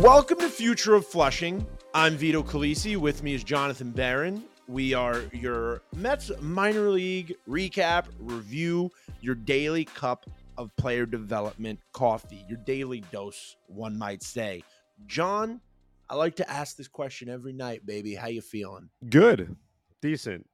Welcome 0.00 0.38
to 0.38 0.48
Future 0.48 0.94
of 0.94 1.06
Flushing. 1.06 1.66
I'm 1.92 2.16
Vito 2.16 2.42
Calisi. 2.42 2.96
With 2.96 3.22
me 3.22 3.34
is 3.34 3.44
Jonathan 3.44 3.90
Barron. 3.90 4.42
We 4.66 4.94
are 4.94 5.24
your 5.30 5.82
Mets 5.94 6.30
minor 6.40 6.88
league 6.88 7.36
recap, 7.46 8.06
review, 8.18 8.90
your 9.20 9.34
daily 9.34 9.84
cup 9.84 10.24
of 10.56 10.74
player 10.76 11.04
development 11.04 11.80
coffee, 11.92 12.46
your 12.48 12.56
daily 12.64 13.04
dose, 13.12 13.56
one 13.66 13.98
might 13.98 14.22
say. 14.22 14.62
John, 15.06 15.60
I 16.08 16.14
like 16.14 16.34
to 16.36 16.50
ask 16.50 16.78
this 16.78 16.88
question 16.88 17.28
every 17.28 17.52
night, 17.52 17.84
baby. 17.84 18.14
How 18.14 18.28
you 18.28 18.40
feeling? 18.40 18.88
Good, 19.10 19.54
decent. 20.00 20.48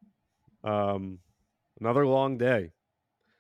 Um, 0.65 1.21
another 1.81 2.05
long 2.05 2.37
day. 2.37 2.73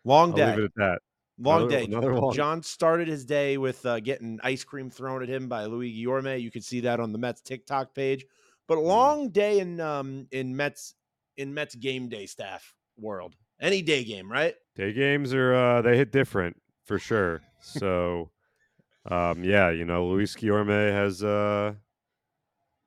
Long 0.04 0.30
I'll 0.30 0.36
day. 0.36 0.50
leave 0.50 0.58
it 0.60 0.64
at 0.66 0.74
that. 0.76 0.98
Long 1.38 1.62
Another- 1.64 1.70
day. 1.78 1.84
Another 1.84 2.14
long. 2.18 2.32
John 2.34 2.62
started 2.62 3.08
his 3.08 3.24
day 3.24 3.58
with 3.58 3.84
uh, 3.84 4.00
getting 4.00 4.38
ice 4.42 4.64
cream 4.64 4.88
thrown 4.88 5.22
at 5.22 5.28
him 5.28 5.48
by 5.48 5.66
Luis 5.66 5.94
Guillorme. 5.94 6.40
You 6.40 6.50
can 6.50 6.62
see 6.62 6.80
that 6.80 6.98
on 6.98 7.12
the 7.12 7.18
Mets 7.18 7.42
TikTok 7.42 7.94
page. 7.94 8.24
But 8.66 8.78
Mm. 8.78 8.84
long 8.86 9.28
day 9.30 9.58
in 9.60 9.80
um 9.80 10.26
in 10.32 10.56
Mets 10.56 10.94
in 11.36 11.52
Mets 11.52 11.74
game 11.74 12.08
day 12.08 12.26
staff 12.26 12.74
world. 12.96 13.36
Any 13.60 13.82
day 13.82 14.02
game, 14.04 14.30
right? 14.32 14.54
Day 14.74 14.92
games 14.92 15.32
are 15.34 15.54
uh, 15.54 15.82
they 15.82 15.96
hit 15.96 16.10
different 16.10 16.56
for 16.84 16.98
sure. 16.98 17.42
So, 17.60 18.30
um, 19.10 19.44
yeah, 19.44 19.70
you 19.70 19.84
know, 19.84 20.06
Luis 20.06 20.34
Guillorme 20.34 20.90
has 20.92 21.22
uh, 21.22 21.74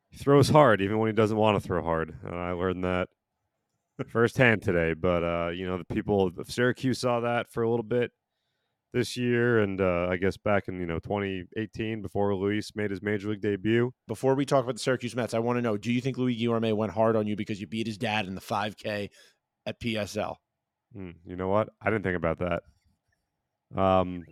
he 0.09 0.18
throws 0.18 0.49
hard 0.49 0.81
even 0.81 0.98
when 0.98 1.07
he 1.07 1.13
doesn't 1.13 1.38
want 1.38 1.62
to 1.62 1.66
throw 1.66 1.84
hard. 1.84 2.16
And 2.23 2.35
I 2.35 2.52
learned 2.54 2.84
that 2.84 3.09
firsthand 4.07 4.63
today. 4.63 4.93
But 4.95 5.23
uh, 5.23 5.49
you 5.49 5.68
know, 5.68 5.77
the 5.77 5.85
people 5.93 6.31
of 6.38 6.49
Syracuse 6.52 6.99
saw 6.99 7.20
that 7.21 7.49
for 7.52 7.63
a 7.63 7.70
little 7.70 7.84
bit 7.84 8.12
this 8.93 9.16
year, 9.17 9.59
and 9.59 9.79
uh, 9.79 10.07
I 10.09 10.17
guess 10.17 10.38
back 10.38 10.67
in 10.67 10.79
you 10.79 10.85
know 10.85 10.99
2018 10.99 12.02
before 12.02 12.34
Luis 12.35 12.71
made 12.75 12.91
his 12.91 13.02
major 13.02 13.29
league 13.29 13.41
debut. 13.41 13.93
Before 14.07 14.35
we 14.35 14.46
talk 14.46 14.63
about 14.63 14.76
the 14.76 14.81
Syracuse 14.81 15.15
Mets, 15.15 15.34
I 15.34 15.40
want 15.40 15.57
to 15.57 15.62
know: 15.62 15.77
Do 15.77 15.91
you 15.91 16.01
think 16.01 16.18
Luis 16.18 16.41
Guillorme 16.41 16.76
went 16.76 16.91
hard 16.91 17.15
on 17.15 17.27
you 17.27 17.35
because 17.35 17.59
you 17.62 17.68
beat 17.68 17.87
his 17.87 17.98
dad 17.98 18.26
in 18.27 18.35
the 18.35 18.41
5K 18.41 19.09
at 19.65 19.79
PSL? 19.79 20.35
Hmm, 20.93 21.12
you 21.26 21.35
know 21.35 21.48
what? 21.48 21.70
I 21.81 21.90
didn't 21.90 22.04
think 22.04 22.18
about 22.18 22.40
that. 22.40 22.63
Um, 23.79 24.23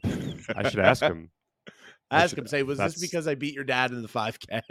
I 0.56 0.70
should 0.70 0.80
ask 0.80 1.02
him. 1.04 1.30
Ask 2.10 2.30
should- 2.30 2.40
him. 2.40 2.48
Say, 2.48 2.64
was 2.64 2.80
this 2.80 3.00
because 3.00 3.28
I 3.28 3.36
beat 3.36 3.54
your 3.54 3.66
dad 3.66 3.92
in 3.92 4.02
the 4.02 4.08
5K? 4.08 4.62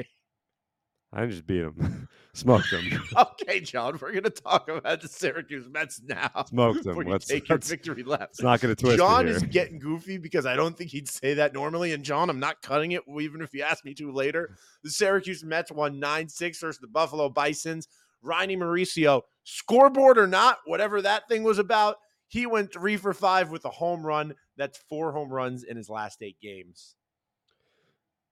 I 1.12 1.26
just 1.26 1.46
beat 1.46 1.62
him, 1.62 2.08
smoked 2.34 2.70
him, 2.70 3.00
okay, 3.16 3.60
John, 3.60 3.98
we're 4.00 4.12
gonna 4.12 4.28
talk 4.28 4.68
about 4.68 5.00
the 5.00 5.08
Syracuse 5.08 5.68
Mets 5.68 6.02
now. 6.04 6.30
smoked 6.48 6.84
you 6.84 6.92
Let's, 7.04 7.26
take 7.26 7.48
your 7.48 7.58
victory 7.58 8.02
lap. 8.02 8.20
let's 8.20 8.42
not 8.42 8.60
going 8.60 8.74
to 8.74 8.80
twist 8.80 8.98
John 8.98 9.28
is 9.28 9.42
getting 9.44 9.78
goofy 9.78 10.18
because 10.18 10.46
I 10.46 10.56
don't 10.56 10.76
think 10.76 10.90
he'd 10.90 11.08
say 11.08 11.34
that 11.34 11.54
normally. 11.54 11.92
And 11.92 12.04
John, 12.04 12.28
I'm 12.28 12.40
not 12.40 12.60
cutting 12.60 12.92
it, 12.92 13.02
even 13.20 13.40
if 13.40 13.54
you 13.54 13.62
ask 13.62 13.84
me 13.84 13.94
to 13.94 14.12
later. 14.12 14.56
The 14.82 14.90
Syracuse 14.90 15.44
Mets 15.44 15.70
won 15.70 16.00
9 16.00 16.28
6 16.28 16.60
versus 16.60 16.80
the 16.80 16.88
Buffalo 16.88 17.28
Bisons. 17.28 17.88
Ronny 18.22 18.56
Mauricio, 18.56 19.22
scoreboard 19.44 20.18
or 20.18 20.26
not, 20.26 20.58
whatever 20.66 21.00
that 21.02 21.28
thing 21.28 21.44
was 21.44 21.58
about, 21.58 21.96
he 22.28 22.46
went 22.46 22.72
three 22.72 22.96
for 22.96 23.14
five 23.14 23.50
with 23.50 23.64
a 23.64 23.70
home 23.70 24.04
run. 24.04 24.34
That's 24.56 24.78
four 24.88 25.12
home 25.12 25.28
runs 25.28 25.62
in 25.62 25.76
his 25.76 25.88
last 25.88 26.22
eight 26.22 26.40
games. 26.42 26.96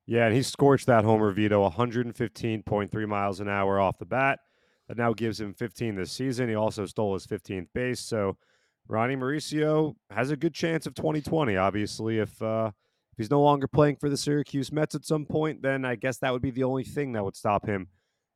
Yeah, 0.07 0.27
and 0.27 0.35
he 0.35 0.43
scorched 0.43 0.87
that 0.87 1.05
homer 1.05 1.31
Vito 1.31 1.69
115.3 1.69 3.09
miles 3.09 3.41
an 3.41 3.49
hour 3.49 3.81
off 3.81 3.99
the 3.99 4.05
bat. 4.05 4.41
That 4.89 4.99
now 4.99 5.15
gives 5.15 5.41
him 5.41 5.55
15 5.55 5.95
this 5.95 6.13
season. 6.13 6.49
He 6.49 6.55
also 6.55 6.85
stole 6.85 7.15
his 7.15 7.27
15th 7.27 7.69
base. 7.73 8.01
So 8.01 8.37
Ronny 8.87 9.17
Mauricio 9.17 9.95
has 10.11 10.31
a 10.31 10.37
good 10.37 10.53
chance 10.53 10.87
of 10.87 10.95
2020. 10.95 11.57
Obviously, 11.57 12.19
if 12.19 12.41
uh, 12.43 12.71
if 13.13 13.19
he's 13.19 13.31
no 13.31 13.41
longer 13.41 13.67
playing 13.67 13.97
for 13.97 14.11
the 14.11 14.17
Syracuse 14.17 14.73
Mets 14.73 14.95
at 14.95 15.07
some 15.07 15.25
point, 15.25 15.63
then 15.63 15.85
I 15.85 15.95
guess 15.95 16.19
that 16.19 16.33
would 16.33 16.43
be 16.43 16.51
the 16.51 16.65
only 16.65 16.85
thing 16.85 17.13
that 17.13 17.25
would 17.25 17.37
stop 17.37 17.65
him 17.65 17.89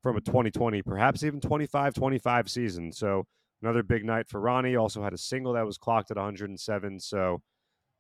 from 0.03 0.17
a 0.17 0.21
2020, 0.21 0.83
perhaps 0.83 1.23
even 1.23 1.41
25 1.41 1.93
25 1.93 2.49
season. 2.49 2.93
So 2.93 3.27
another 3.61 3.83
big 3.83 4.05
night 4.05 4.29
for 4.29 4.41
Ronny. 4.41 4.77
Also 4.77 5.03
had 5.03 5.13
a 5.13 5.19
single 5.19 5.53
that 5.55 5.67
was 5.67 5.77
clocked 5.77 6.11
at 6.11 6.17
107. 6.17 7.01
So 7.01 7.43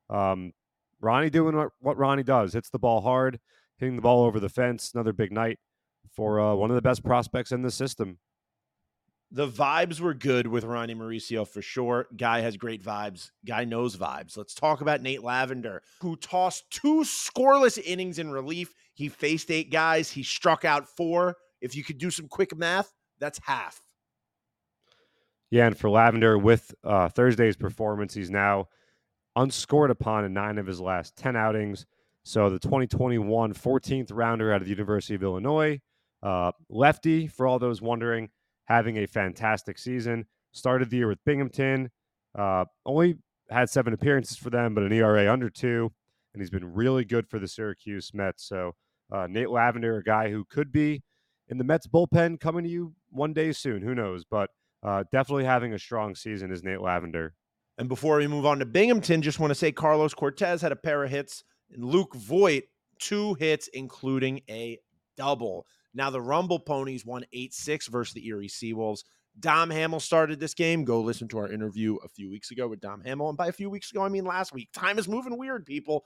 um, 0.08 0.52
Ronny 1.00 1.30
doing 1.30 1.56
what, 1.56 1.68
what 1.80 1.96
Ronny 1.96 2.22
does 2.22 2.52
hits 2.52 2.70
the 2.70 2.78
ball 2.78 3.00
hard, 3.00 3.38
hitting 3.78 3.96
the 3.96 4.02
ball 4.02 4.24
over 4.24 4.40
the 4.40 4.48
fence. 4.48 4.92
Another 4.94 5.12
big 5.12 5.32
night 5.32 5.58
for 6.10 6.40
uh, 6.40 6.54
one 6.54 6.70
of 6.70 6.76
the 6.76 6.82
best 6.82 7.04
prospects 7.04 7.52
in 7.52 7.62
the 7.62 7.70
system. 7.70 8.18
The 9.30 9.46
vibes 9.46 10.00
were 10.00 10.14
good 10.14 10.46
with 10.46 10.64
Ronny 10.64 10.94
Mauricio 10.94 11.46
for 11.46 11.60
sure. 11.60 12.06
Guy 12.16 12.40
has 12.40 12.56
great 12.56 12.82
vibes. 12.82 13.30
Guy 13.46 13.64
knows 13.64 13.94
vibes. 13.94 14.38
Let's 14.38 14.54
talk 14.54 14.80
about 14.80 15.02
Nate 15.02 15.22
Lavender, 15.22 15.82
who 16.00 16.16
tossed 16.16 16.70
two 16.70 17.04
scoreless 17.04 17.78
innings 17.84 18.18
in 18.18 18.30
relief. 18.30 18.72
He 18.94 19.08
faced 19.08 19.50
eight 19.50 19.70
guys. 19.70 20.10
He 20.10 20.22
struck 20.22 20.64
out 20.64 20.88
four. 20.88 21.36
If 21.60 21.76
you 21.76 21.84
could 21.84 21.98
do 21.98 22.10
some 22.10 22.26
quick 22.26 22.56
math, 22.56 22.90
that's 23.20 23.38
half. 23.44 23.80
Yeah, 25.50 25.66
and 25.66 25.76
for 25.76 25.90
Lavender, 25.90 26.38
with 26.38 26.74
uh, 26.82 27.08
Thursday's 27.08 27.56
performance, 27.56 28.14
he's 28.14 28.30
now 28.30 28.68
unscored 29.38 29.90
upon 29.90 30.24
in 30.24 30.32
nine 30.32 30.58
of 30.58 30.66
his 30.66 30.80
last 30.80 31.16
10 31.16 31.36
outings. 31.36 31.86
So 32.24 32.50
the 32.50 32.58
2021 32.58 33.54
14th 33.54 34.10
rounder 34.12 34.52
out 34.52 34.60
of 34.60 34.64
the 34.64 34.70
University 34.70 35.14
of 35.14 35.22
Illinois, 35.22 35.80
uh, 36.22 36.52
lefty, 36.68 37.26
for 37.26 37.46
all 37.46 37.58
those 37.58 37.80
wondering, 37.80 38.28
having 38.66 38.98
a 38.98 39.06
fantastic 39.06 39.78
season. 39.78 40.26
Started 40.52 40.90
the 40.90 40.98
year 40.98 41.08
with 41.08 41.24
Binghamton, 41.24 41.90
uh, 42.36 42.64
only 42.84 43.16
had 43.50 43.70
seven 43.70 43.92
appearances 43.92 44.36
for 44.36 44.50
them, 44.50 44.74
but 44.74 44.84
an 44.84 44.92
ERA 44.92 45.32
under 45.32 45.48
two, 45.48 45.90
and 46.34 46.42
he's 46.42 46.50
been 46.50 46.74
really 46.74 47.04
good 47.04 47.28
for 47.28 47.38
the 47.38 47.48
Syracuse 47.48 48.10
Mets. 48.12 48.44
So 48.44 48.74
uh, 49.12 49.26
Nate 49.28 49.50
Lavender, 49.50 49.98
a 49.98 50.02
guy 50.02 50.30
who 50.30 50.44
could 50.44 50.72
be 50.72 51.02
in 51.48 51.58
the 51.58 51.64
Mets 51.64 51.86
bullpen 51.86 52.40
coming 52.40 52.64
to 52.64 52.70
you 52.70 52.94
one 53.10 53.32
day 53.32 53.52
soon. 53.52 53.82
Who 53.82 53.94
knows? 53.94 54.24
But 54.24 54.50
uh, 54.82 55.04
definitely 55.12 55.44
having 55.44 55.72
a 55.72 55.78
strong 55.78 56.14
season 56.14 56.50
is 56.50 56.62
Nate 56.62 56.80
Lavender. 56.80 57.34
And 57.78 57.88
before 57.88 58.18
we 58.18 58.26
move 58.26 58.44
on 58.44 58.58
to 58.58 58.66
Binghamton, 58.66 59.22
just 59.22 59.38
want 59.38 59.52
to 59.52 59.54
say 59.54 59.70
Carlos 59.70 60.12
Cortes 60.12 60.60
had 60.60 60.72
a 60.72 60.76
pair 60.76 61.04
of 61.04 61.10
hits, 61.10 61.44
and 61.72 61.84
Luke 61.84 62.14
Voit 62.14 62.64
two 62.98 63.34
hits, 63.34 63.68
including 63.68 64.40
a 64.50 64.78
double. 65.16 65.64
Now 65.94 66.10
the 66.10 66.20
Rumble 66.20 66.58
Ponies 66.58 67.06
won 67.06 67.24
8-6 67.34 67.88
versus 67.88 68.14
the 68.14 68.26
Erie 68.26 68.48
Seawolves. 68.48 69.04
Dom 69.38 69.70
Hamel 69.70 70.00
started 70.00 70.40
this 70.40 70.54
game. 70.54 70.84
Go 70.84 71.00
listen 71.00 71.28
to 71.28 71.38
our 71.38 71.50
interview 71.50 71.96
a 72.04 72.08
few 72.08 72.28
weeks 72.28 72.50
ago 72.50 72.66
with 72.66 72.80
Dom 72.80 73.02
Hamel. 73.02 73.28
And 73.28 73.38
by 73.38 73.46
a 73.46 73.52
few 73.52 73.70
weeks 73.70 73.92
ago, 73.92 74.02
I 74.02 74.08
mean 74.08 74.24
last 74.24 74.52
week. 74.52 74.70
Time 74.72 74.98
is 74.98 75.06
moving 75.06 75.38
weird, 75.38 75.64
people. 75.64 76.04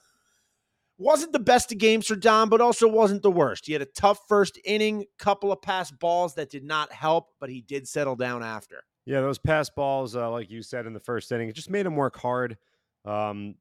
Wasn't 0.98 1.32
the 1.32 1.38
best 1.38 1.72
of 1.72 1.78
games 1.78 2.06
for 2.06 2.16
Dom, 2.16 2.50
but 2.50 2.60
also 2.60 2.86
wasn't 2.86 3.22
the 3.22 3.30
worst. 3.30 3.66
He 3.66 3.72
had 3.72 3.80
a 3.80 3.86
tough 3.86 4.20
first 4.28 4.58
inning, 4.64 5.06
couple 5.18 5.50
of 5.50 5.62
pass 5.62 5.90
balls 5.90 6.34
that 6.34 6.50
did 6.50 6.64
not 6.64 6.92
help, 6.92 7.28
but 7.40 7.48
he 7.48 7.62
did 7.62 7.88
settle 7.88 8.16
down 8.16 8.42
after. 8.42 8.84
Yeah, 9.04 9.20
those 9.20 9.38
pass 9.38 9.68
balls, 9.68 10.14
uh, 10.14 10.30
like 10.30 10.50
you 10.50 10.62
said 10.62 10.86
in 10.86 10.92
the 10.92 11.00
first 11.00 11.32
inning, 11.32 11.48
it 11.48 11.54
just 11.54 11.70
made 11.70 11.86
him 11.86 11.96
work 11.96 12.16
hard. 12.18 12.56
Um, 13.04 13.56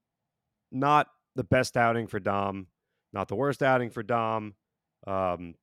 not 0.72 1.08
the 1.36 1.44
best 1.44 1.78
outing 1.78 2.08
for 2.08 2.20
Dom, 2.20 2.68
not 3.12 3.28
the 3.28 3.36
worst 3.36 3.64
outing 3.64 3.90
for 3.90 4.04
Dom. 4.04 4.54
Um, 5.08 5.56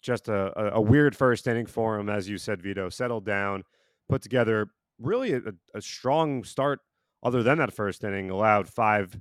just 0.00 0.28
a, 0.28 0.74
a, 0.74 0.80
weird 0.80 1.14
first 1.14 1.46
inning 1.46 1.66
for 1.66 1.98
him, 1.98 2.08
as 2.08 2.28
you 2.28 2.38
said, 2.38 2.62
Vito. 2.62 2.88
Settled 2.88 3.26
down, 3.26 3.64
put 4.08 4.22
together 4.22 4.70
really 4.98 5.34
a, 5.34 5.40
a 5.74 5.82
strong 5.82 6.44
start. 6.44 6.80
Other 7.22 7.42
than 7.42 7.58
that 7.58 7.72
first 7.72 8.04
inning, 8.04 8.30
allowed 8.30 8.68
five, 8.68 9.18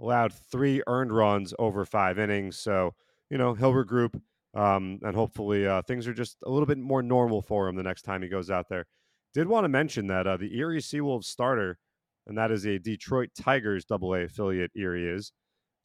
allowed 0.00 0.32
three 0.32 0.82
earned 0.86 1.12
runs 1.12 1.52
over 1.58 1.84
five 1.84 2.18
innings. 2.18 2.58
So 2.58 2.94
you 3.30 3.36
know 3.36 3.52
he'll 3.52 3.74
regroup, 3.74 4.20
um, 4.54 4.98
and 5.02 5.14
hopefully 5.14 5.66
uh, 5.66 5.82
things 5.82 6.06
are 6.06 6.14
just 6.14 6.36
a 6.44 6.50
little 6.50 6.66
bit 6.66 6.78
more 6.78 7.02
normal 7.02 7.42
for 7.42 7.68
him 7.68 7.76
the 7.76 7.82
next 7.82 8.02
time 8.02 8.22
he 8.22 8.28
goes 8.28 8.50
out 8.50 8.68
there. 8.68 8.86
Did 9.34 9.48
want 9.48 9.64
to 9.64 9.68
mention 9.68 10.06
that 10.08 10.26
uh, 10.26 10.36
the 10.36 10.56
Erie 10.56 10.80
Seawolves 10.80 11.24
starter, 11.24 11.78
and 12.26 12.38
that 12.38 12.50
is 12.50 12.64
a 12.66 12.78
Detroit 12.78 13.30
Tigers 13.38 13.84
Double 13.84 14.14
A 14.14 14.22
affiliate. 14.24 14.70
Erie 14.76 15.08
is 15.08 15.32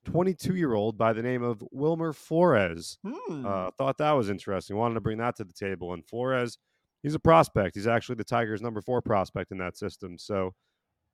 22 0.05 0.55
year 0.55 0.73
old 0.73 0.97
by 0.97 1.13
the 1.13 1.23
name 1.23 1.43
of 1.43 1.63
Wilmer 1.71 2.13
Flores. 2.13 2.99
Hmm. 3.05 3.45
Uh, 3.45 3.71
thought 3.77 3.97
that 3.97 4.11
was 4.11 4.29
interesting. 4.29 4.77
Wanted 4.77 4.95
to 4.95 5.01
bring 5.01 5.17
that 5.17 5.35
to 5.37 5.43
the 5.43 5.53
table. 5.53 5.93
And 5.93 6.05
Flores, 6.05 6.57
he's 7.03 7.15
a 7.15 7.19
prospect. 7.19 7.75
He's 7.75 7.87
actually 7.87 8.15
the 8.15 8.23
Tigers' 8.23 8.61
number 8.61 8.81
four 8.81 9.01
prospect 9.01 9.51
in 9.51 9.57
that 9.57 9.77
system. 9.77 10.17
So 10.17 10.53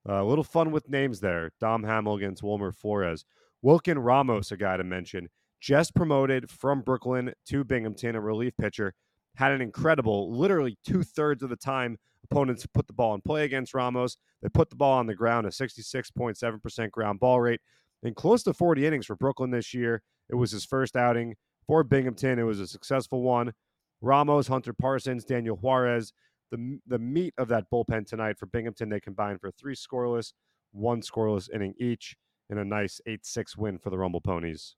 uh, 0.07 0.21
a 0.21 0.25
little 0.25 0.43
fun 0.43 0.71
with 0.71 0.89
names 0.89 1.19
there. 1.19 1.51
Dom 1.59 1.83
Hamel 1.83 2.15
against 2.15 2.43
Wilmer 2.43 2.71
Flores. 2.71 3.25
Wilkin 3.61 3.97
Ramos, 3.97 4.51
a 4.51 4.57
guy 4.57 4.77
to 4.77 4.83
mention, 4.83 5.29
just 5.59 5.95
promoted 5.95 6.49
from 6.49 6.81
Brooklyn 6.81 7.33
to 7.47 7.63
Binghamton, 7.63 8.15
a 8.15 8.21
relief 8.21 8.53
pitcher. 8.57 8.93
Had 9.35 9.51
an 9.51 9.61
incredible, 9.61 10.31
literally 10.31 10.77
two 10.85 11.03
thirds 11.03 11.43
of 11.43 11.49
the 11.49 11.55
time 11.55 11.97
opponents 12.23 12.65
put 12.73 12.87
the 12.87 12.93
ball 12.93 13.13
in 13.15 13.21
play 13.21 13.45
against 13.45 13.73
Ramos. 13.73 14.17
They 14.41 14.49
put 14.49 14.69
the 14.69 14.75
ball 14.75 14.97
on 14.97 15.07
the 15.07 15.15
ground, 15.15 15.45
a 15.45 15.49
66.7% 15.49 16.91
ground 16.91 17.19
ball 17.19 17.41
rate, 17.41 17.61
and 18.03 18.15
close 18.15 18.43
to 18.43 18.53
40 18.53 18.85
innings 18.85 19.05
for 19.05 19.15
Brooklyn 19.15 19.51
this 19.51 19.73
year. 19.73 20.01
It 20.29 20.35
was 20.35 20.51
his 20.51 20.65
first 20.65 20.95
outing 20.95 21.35
for 21.67 21.83
Binghamton. 21.83 22.39
It 22.39 22.43
was 22.43 22.59
a 22.59 22.67
successful 22.67 23.21
one. 23.21 23.53
Ramos, 24.01 24.47
Hunter 24.47 24.73
Parsons, 24.73 25.23
Daniel 25.23 25.55
Juarez, 25.55 26.13
the 26.51 26.79
the 26.87 26.99
meat 26.99 27.33
of 27.37 27.47
that 27.47 27.65
bullpen 27.71 28.05
tonight 28.05 28.37
for 28.37 28.45
Binghamton. 28.45 28.89
They 28.89 28.99
combined 28.99 29.41
for 29.41 29.51
three 29.51 29.75
scoreless, 29.75 30.33
one 30.71 31.01
scoreless 31.01 31.49
inning 31.53 31.73
each, 31.79 32.15
in 32.49 32.57
a 32.57 32.65
nice 32.65 33.01
eight 33.07 33.25
six 33.25 33.57
win 33.57 33.77
for 33.77 33.89
the 33.89 33.97
Rumble 33.97 34.21
Ponies. 34.21 34.75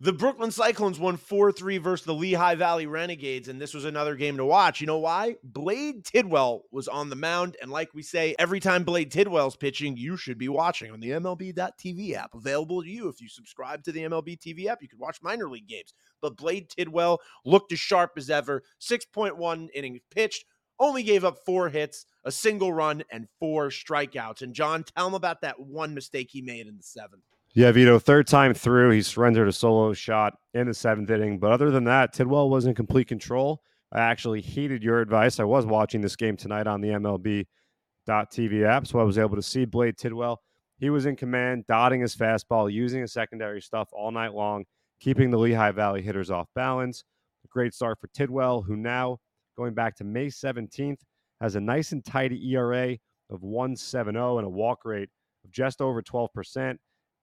The 0.00 0.12
Brooklyn 0.12 0.52
Cyclones 0.52 1.00
won 1.00 1.16
4 1.16 1.50
3 1.50 1.78
versus 1.78 2.06
the 2.06 2.14
Lehigh 2.14 2.54
Valley 2.54 2.86
Renegades, 2.86 3.48
and 3.48 3.60
this 3.60 3.74
was 3.74 3.84
another 3.84 4.14
game 4.14 4.36
to 4.36 4.44
watch. 4.44 4.80
You 4.80 4.86
know 4.86 4.98
why? 4.98 5.34
Blade 5.42 6.04
Tidwell 6.04 6.62
was 6.70 6.86
on 6.86 7.10
the 7.10 7.16
mound, 7.16 7.56
and 7.60 7.68
like 7.72 7.92
we 7.94 8.04
say, 8.04 8.36
every 8.38 8.60
time 8.60 8.84
Blade 8.84 9.10
Tidwell's 9.10 9.56
pitching, 9.56 9.96
you 9.96 10.16
should 10.16 10.38
be 10.38 10.48
watching 10.48 10.92
on 10.92 11.00
the 11.00 11.10
MLB.TV 11.10 12.14
app, 12.14 12.32
available 12.32 12.80
to 12.80 12.88
you. 12.88 13.08
If 13.08 13.20
you 13.20 13.28
subscribe 13.28 13.82
to 13.82 13.90
the 13.90 14.04
MLB 14.04 14.38
TV 14.38 14.66
app, 14.66 14.82
you 14.82 14.88
can 14.88 15.00
watch 15.00 15.18
minor 15.20 15.50
league 15.50 15.66
games. 15.66 15.92
But 16.22 16.36
Blade 16.36 16.70
Tidwell 16.70 17.18
looked 17.44 17.72
as 17.72 17.80
sharp 17.80 18.12
as 18.16 18.30
ever, 18.30 18.62
6.1 18.80 19.66
innings 19.74 19.98
pitched, 20.12 20.44
only 20.78 21.02
gave 21.02 21.24
up 21.24 21.38
four 21.44 21.70
hits, 21.70 22.06
a 22.24 22.30
single 22.30 22.72
run, 22.72 23.02
and 23.10 23.26
four 23.40 23.70
strikeouts. 23.70 24.42
And 24.42 24.54
John, 24.54 24.84
tell 24.84 25.08
him 25.08 25.14
about 25.14 25.40
that 25.40 25.58
one 25.58 25.92
mistake 25.92 26.28
he 26.30 26.40
made 26.40 26.68
in 26.68 26.76
the 26.76 26.84
seventh. 26.84 27.24
Yeah, 27.54 27.72
Vito, 27.72 27.98
third 27.98 28.26
time 28.26 28.54
through, 28.54 28.90
he 28.90 29.02
surrendered 29.02 29.48
a 29.48 29.52
solo 29.52 29.92
shot 29.92 30.34
in 30.54 30.66
the 30.68 30.74
seventh 30.74 31.10
inning. 31.10 31.38
But 31.38 31.50
other 31.50 31.70
than 31.70 31.84
that, 31.84 32.12
Tidwell 32.12 32.50
was 32.50 32.66
in 32.66 32.74
complete 32.74 33.08
control. 33.08 33.62
I 33.90 34.00
actually 34.00 34.42
heeded 34.42 34.82
your 34.82 35.00
advice. 35.00 35.40
I 35.40 35.44
was 35.44 35.64
watching 35.64 36.02
this 36.02 36.14
game 36.14 36.36
tonight 36.36 36.66
on 36.66 36.82
the 36.82 36.88
MLB.TV 36.88 38.66
app, 38.66 38.86
so 38.86 38.98
I 38.98 39.02
was 39.02 39.18
able 39.18 39.36
to 39.36 39.42
see 39.42 39.64
Blade 39.64 39.96
Tidwell. 39.96 40.42
He 40.78 40.90
was 40.90 41.06
in 41.06 41.16
command, 41.16 41.66
dotting 41.66 42.02
his 42.02 42.14
fastball, 42.14 42.70
using 42.70 43.00
his 43.00 43.12
secondary 43.12 43.62
stuff 43.62 43.88
all 43.92 44.12
night 44.12 44.34
long, 44.34 44.64
keeping 45.00 45.30
the 45.30 45.38
Lehigh 45.38 45.72
Valley 45.72 46.02
hitters 46.02 46.30
off 46.30 46.48
balance. 46.54 47.02
A 47.44 47.48
great 47.48 47.72
start 47.72 47.98
for 47.98 48.08
Tidwell, 48.08 48.62
who 48.62 48.76
now, 48.76 49.18
going 49.56 49.74
back 49.74 49.96
to 49.96 50.04
May 50.04 50.26
17th, 50.26 51.00
has 51.40 51.56
a 51.56 51.60
nice 51.60 51.92
and 51.92 52.04
tidy 52.04 52.52
ERA 52.52 52.92
of 53.30 53.42
170 53.42 54.18
and 54.18 54.46
a 54.46 54.50
walk 54.50 54.84
rate 54.84 55.08
of 55.44 55.50
just 55.50 55.80
over 55.80 56.02
12%. 56.02 56.76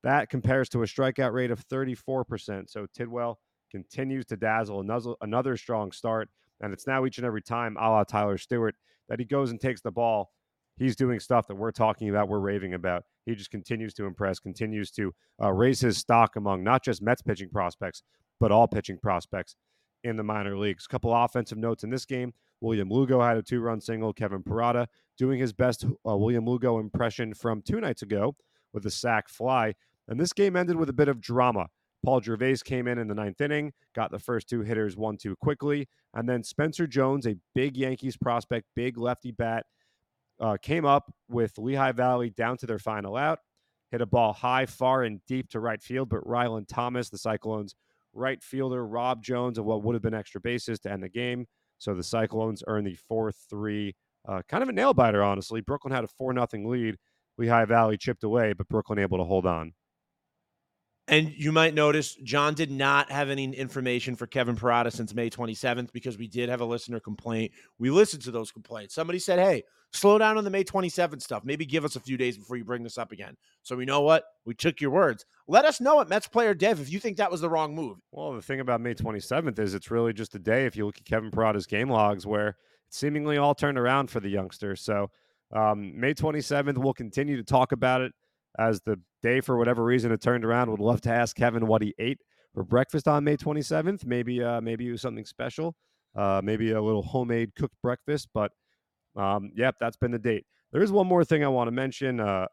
That 0.05 0.29
compares 0.29 0.69
to 0.69 0.83
a 0.83 0.85
strikeout 0.85 1.33
rate 1.33 1.49
of 1.49 1.67
34%. 1.67 2.69
So 2.69 2.85
Tidwell 2.93 3.39
continues 3.71 4.27
to 4.27 4.37
dazzle 4.37 4.79
another, 4.79 5.15
another 5.21 5.57
strong 5.57 5.91
start. 5.91 6.29
And 6.61 6.71
it's 6.71 6.85
now 6.85 7.07
each 7.07 7.17
and 7.17 7.25
every 7.25 7.41
time, 7.41 7.75
a 7.75 7.89
la 7.89 8.03
Tyler 8.03 8.37
Stuart, 8.37 8.75
that 9.09 9.17
he 9.17 9.25
goes 9.25 9.49
and 9.49 9.59
takes 9.59 9.81
the 9.81 9.89
ball. 9.89 10.31
He's 10.77 10.95
doing 10.95 11.19
stuff 11.19 11.47
that 11.47 11.55
we're 11.55 11.71
talking 11.71 12.07
about, 12.09 12.29
we're 12.29 12.37
raving 12.37 12.75
about. 12.75 13.03
He 13.25 13.33
just 13.33 13.49
continues 13.49 13.95
to 13.95 14.05
impress, 14.05 14.37
continues 14.37 14.91
to 14.91 15.11
uh, 15.41 15.51
raise 15.51 15.79
his 15.79 15.97
stock 15.97 16.35
among 16.35 16.63
not 16.63 16.83
just 16.83 17.01
Mets 17.01 17.23
pitching 17.23 17.49
prospects, 17.49 18.03
but 18.39 18.51
all 18.51 18.67
pitching 18.67 18.99
prospects 19.01 19.55
in 20.03 20.17
the 20.17 20.23
minor 20.23 20.55
leagues. 20.55 20.85
A 20.85 20.91
couple 20.91 21.15
offensive 21.15 21.57
notes 21.57 21.83
in 21.83 21.89
this 21.89 22.05
game. 22.05 22.31
William 22.61 22.89
Lugo 22.89 23.21
had 23.21 23.37
a 23.37 23.41
two 23.41 23.59
run 23.59 23.81
single. 23.81 24.13
Kevin 24.13 24.43
Parada 24.43 24.85
doing 25.17 25.39
his 25.39 25.51
best 25.51 25.83
uh, 26.07 26.15
William 26.15 26.45
Lugo 26.45 26.77
impression 26.77 27.33
from 27.33 27.63
two 27.63 27.81
nights 27.81 28.03
ago 28.03 28.35
with 28.71 28.85
a 28.85 28.91
sac 28.91 29.29
fly. 29.29 29.73
And 30.07 30.19
this 30.19 30.33
game 30.33 30.55
ended 30.55 30.75
with 30.75 30.89
a 30.89 30.93
bit 30.93 31.07
of 31.07 31.21
drama. 31.21 31.67
Paul 32.05 32.21
Gervase 32.21 32.63
came 32.63 32.87
in 32.87 32.99
in 32.99 33.07
the 33.07 33.15
ninth 33.15 33.41
inning, 33.41 33.73
got 33.95 34.11
the 34.11 34.19
first 34.19 34.47
two 34.47 34.61
hitters 34.61 34.95
one 34.95 35.17
two 35.17 35.35
quickly, 35.37 35.87
and 36.13 36.29
then 36.29 36.43
Spencer 36.43 36.85
Jones, 36.85 37.25
a 37.25 37.35
big 37.55 37.75
Yankees 37.75 38.15
prospect, 38.15 38.67
big 38.75 38.97
lefty 38.97 39.31
bat, 39.31 39.65
uh, 40.39 40.57
came 40.61 40.85
up 40.85 41.11
with 41.29 41.57
Lehigh 41.57 41.93
Valley 41.93 42.29
down 42.29 42.57
to 42.57 42.67
their 42.67 42.77
final 42.77 43.15
out, 43.15 43.39
hit 43.91 44.01
a 44.01 44.05
ball 44.05 44.33
high, 44.33 44.67
far, 44.67 45.03
and 45.03 45.19
deep 45.25 45.49
to 45.49 45.59
right 45.59 45.81
field, 45.81 46.09
but 46.09 46.23
Rhylan 46.23 46.67
Thomas, 46.67 47.09
the 47.09 47.17
Cyclones 47.17 47.73
right 48.13 48.41
fielder, 48.43 48.85
robbed 48.85 49.23
Jones 49.23 49.57
of 49.57 49.65
what 49.65 49.83
would 49.83 49.95
have 49.95 50.03
been 50.03 50.13
extra 50.13 50.39
bases 50.39 50.79
to 50.81 50.91
end 50.91 51.01
the 51.01 51.09
game. 51.09 51.47
So 51.79 51.95
the 51.95 52.03
Cyclones 52.03 52.63
earn 52.67 52.83
the 52.83 52.95
4 53.07 53.31
3, 53.31 53.95
uh, 54.27 54.41
kind 54.47 54.63
of 54.63 54.69
a 54.69 54.73
nail 54.73 54.93
biter, 54.93 55.23
honestly. 55.23 55.61
Brooklyn 55.61 55.93
had 55.93 56.03
a 56.03 56.07
4 56.07 56.33
0 56.33 56.47
lead. 56.69 56.97
Lehigh 57.37 57.65
Valley 57.65 57.97
chipped 57.97 58.23
away, 58.23 58.53
but 58.53 58.67
Brooklyn 58.69 58.99
able 58.99 59.17
to 59.17 59.25
hold 59.25 59.45
on. 59.45 59.73
And 61.07 61.31
you 61.37 61.51
might 61.51 61.75
notice 61.75 62.15
John 62.23 62.55
did 62.55 62.71
not 62.71 63.11
have 63.11 63.29
any 63.29 63.45
information 63.55 64.15
for 64.15 64.25
Kevin 64.25 64.55
Parada 64.55 64.91
since 64.91 65.13
May 65.13 65.29
27th 65.29 65.91
because 65.91 66.17
we 66.17 66.27
did 66.27 66.49
have 66.49 66.61
a 66.61 66.65
listener 66.65 66.99
complaint. 66.99 67.51
We 67.77 67.91
listened 67.91 68.23
to 68.23 68.31
those 68.31 68.51
complaints. 68.51 68.95
Somebody 68.95 69.19
said, 69.19 69.37
hey, 69.37 69.63
slow 69.93 70.17
down 70.17 70.37
on 70.39 70.43
the 70.43 70.49
May 70.49 70.63
27th 70.63 71.21
stuff. 71.21 71.43
Maybe 71.45 71.63
give 71.63 71.85
us 71.85 71.95
a 71.95 71.99
few 71.99 72.17
days 72.17 72.39
before 72.39 72.57
you 72.57 72.65
bring 72.65 72.81
this 72.81 72.97
up 72.97 73.11
again. 73.11 73.37
So 73.61 73.75
we 73.75 73.85
know 73.85 74.01
what? 74.01 74.23
We 74.45 74.55
took 74.55 74.81
your 74.81 74.89
words. 74.89 75.25
Let 75.47 75.63
us 75.63 75.79
know 75.79 76.01
at 76.01 76.09
Mets 76.09 76.27
Player 76.27 76.55
Dev 76.55 76.81
if 76.81 76.91
you 76.91 76.99
think 76.99 77.17
that 77.17 77.29
was 77.29 77.41
the 77.41 77.49
wrong 77.49 77.75
move. 77.75 77.99
Well, 78.11 78.33
the 78.33 78.41
thing 78.41 78.59
about 78.59 78.81
May 78.81 78.95
27th 78.95 79.59
is 79.59 79.75
it's 79.75 79.91
really 79.91 80.11
just 80.11 80.33
a 80.33 80.39
day, 80.39 80.65
if 80.65 80.75
you 80.75 80.87
look 80.87 80.97
at 80.97 81.05
Kevin 81.05 81.29
Parada's 81.29 81.67
game 81.67 81.89
logs, 81.89 82.25
where 82.25 82.57
seemingly 82.89 83.37
all 83.37 83.53
turned 83.53 83.77
around 83.77 84.09
for 84.09 84.19
the 84.19 84.29
youngster. 84.29 84.75
So 84.75 85.11
um, 85.53 85.99
May 85.99 86.15
27th, 86.15 86.79
we'll 86.79 86.93
continue 86.93 87.37
to 87.37 87.43
talk 87.43 87.73
about 87.73 88.01
it 88.01 88.11
as 88.57 88.81
the 88.81 88.99
day 89.21 89.41
for 89.41 89.57
whatever 89.57 89.83
reason 89.83 90.11
it 90.11 90.21
turned 90.21 90.45
around. 90.45 90.71
Would 90.71 90.79
love 90.79 91.01
to 91.01 91.11
ask 91.11 91.35
Kevin 91.35 91.67
what 91.67 91.81
he 91.81 91.93
ate 91.99 92.19
for 92.53 92.63
breakfast 92.63 93.07
on 93.07 93.23
May 93.23 93.37
27th. 93.37 94.05
Maybe 94.05 94.41
uh, 94.43 94.61
maybe 94.61 94.87
it 94.87 94.91
was 94.91 95.01
something 95.01 95.25
special. 95.25 95.75
Uh, 96.15 96.41
maybe 96.43 96.71
a 96.71 96.81
little 96.81 97.03
homemade 97.03 97.55
cooked 97.55 97.75
breakfast. 97.81 98.29
But 98.33 98.51
um, 99.15 99.51
yep, 99.55 99.75
that's 99.79 99.97
been 99.97 100.11
the 100.11 100.19
date. 100.19 100.45
There 100.71 100.81
is 100.81 100.91
one 100.91 101.07
more 101.07 101.23
thing 101.23 101.43
I 101.43 101.47
want 101.49 101.67
to 101.67 101.71
mention. 101.71 102.19
Uh, 102.19 102.47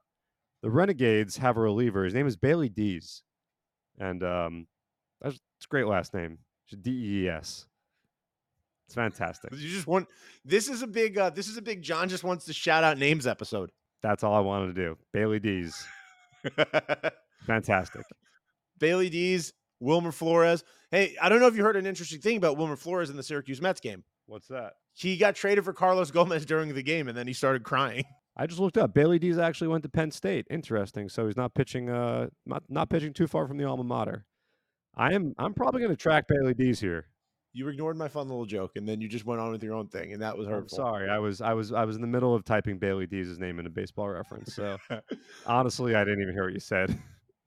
the 0.63 0.71
Renegades 0.71 1.37
have 1.39 1.57
a 1.57 1.61
reliever. 1.61 2.05
His 2.05 2.15
name 2.15 2.27
is 2.27 2.37
Bailey 2.37 2.69
Dees, 2.69 3.23
and 3.99 4.23
um, 4.23 4.67
that's 5.21 5.37
it's 5.57 5.67
a 5.67 5.69
great 5.69 5.87
last 5.87 6.15
name. 6.15 6.39
D 6.81 6.91
E 6.91 7.25
E 7.25 7.29
S. 7.29 7.67
It's 8.87 8.95
fantastic. 8.95 9.53
You 9.53 9.69
just 9.69 9.87
want 9.87 10.09
this 10.45 10.69
is 10.69 10.83
a 10.83 10.87
big 10.87 11.19
uh, 11.19 11.31
this 11.31 11.49
is 11.49 11.57
a 11.57 11.63
big 11.63 11.83
John 11.83 12.09
just 12.09 12.25
wants 12.25 12.45
to 12.47 12.53
shout 12.53 12.85
out 12.85 12.99
names 12.99 13.27
episode. 13.27 13.71
That's 14.03 14.25
all 14.25 14.35
I 14.35 14.41
wanted 14.41 14.75
to 14.75 14.75
do. 14.75 14.99
Bailey 15.13 15.39
Dees. 15.39 15.87
Fantastic. 17.47 18.03
Bailey 18.79 19.09
Dees, 19.09 19.53
Wilmer 19.81 20.13
Flores. 20.13 20.65
Hey, 20.91 21.17
I 21.21 21.29
don't 21.29 21.41
know 21.41 21.47
if 21.47 21.57
you 21.57 21.63
heard 21.63 21.77
an 21.77 21.87
interesting 21.87 22.21
thing 22.21 22.37
about 22.37 22.57
Wilmer 22.57 22.77
Flores 22.77 23.11
in 23.11 23.17
the 23.17 23.23
Syracuse 23.23 23.63
Mets 23.63 23.81
game. 23.81 24.05
What's 24.27 24.49
that? 24.49 24.73
He 24.95 25.17
got 25.17 25.35
traded 25.35 25.65
for 25.65 25.73
Carlos 25.73 26.11
Gomez 26.11 26.45
during 26.45 26.75
the 26.75 26.83
game 26.83 27.09
and 27.09 27.17
then 27.17 27.27
he 27.27 27.33
started 27.33 27.63
crying. 27.63 28.05
I 28.37 28.47
just 28.47 28.61
looked 28.61 28.79
up. 28.79 28.95
Bailey 28.95 29.19
Dees 29.19 29.39
actually 29.39 29.69
went 29.69 29.83
to 29.83 29.89
Penn 29.91 30.11
State. 30.11 30.47
Interesting. 30.51 31.09
So 31.09 31.27
he's 31.27 31.37
not 31.37 31.55
pitching 31.55 31.91
uh 31.91 32.29
not, 32.47 32.63
not 32.69 32.89
pitching 32.89 33.13
too 33.13 33.27
far 33.27 33.47
from 33.47 33.59
the 33.59 33.65
alma 33.65 33.85
mater. 33.85 34.25
I 34.97 35.13
am 35.13 35.35
I'm 35.39 35.55
probably 35.55 35.83
gonna 35.83 35.97
track 35.97 36.27
Bailey 36.29 36.55
Dees 36.55 36.81
here. 36.81 37.07
You 37.55 37.69
ignored 37.69 37.99
my 37.99 38.09
fun 38.09 38.29
little 38.29 38.47
joke, 38.47 38.73
and 38.77 38.89
then 38.89 39.01
you 39.03 39.09
just 39.09 39.27
went 39.27 39.41
on 39.41 39.53
with 39.53 39.63
your 39.63 39.75
own 39.75 39.89
thing, 39.89 40.13
and 40.13 40.23
that 40.23 40.39
was 40.39 40.49
hurtful. 40.49 40.79
I'm 40.79 40.85
sorry, 40.85 41.11
I 41.11 41.19
was 41.19 41.41
I 41.43 41.53
was 41.53 41.73
I 41.73 41.85
was 41.85 41.97
in 41.97 42.03
the 42.03 42.09
middle 42.09 42.35
of 42.35 42.45
typing 42.45 42.79
Bailey 42.79 43.07
Dees' 43.07 43.39
name 43.39 43.59
in 43.59 43.67
a 43.67 43.71
baseball 43.71 44.09
reference. 44.09 44.55
So 44.55 44.79
honestly, 45.47 45.95
I 45.95 46.05
didn't 46.05 46.23
even 46.23 46.35
hear 46.35 46.45
what 46.45 46.55
you 46.55 46.61
said. 46.61 46.99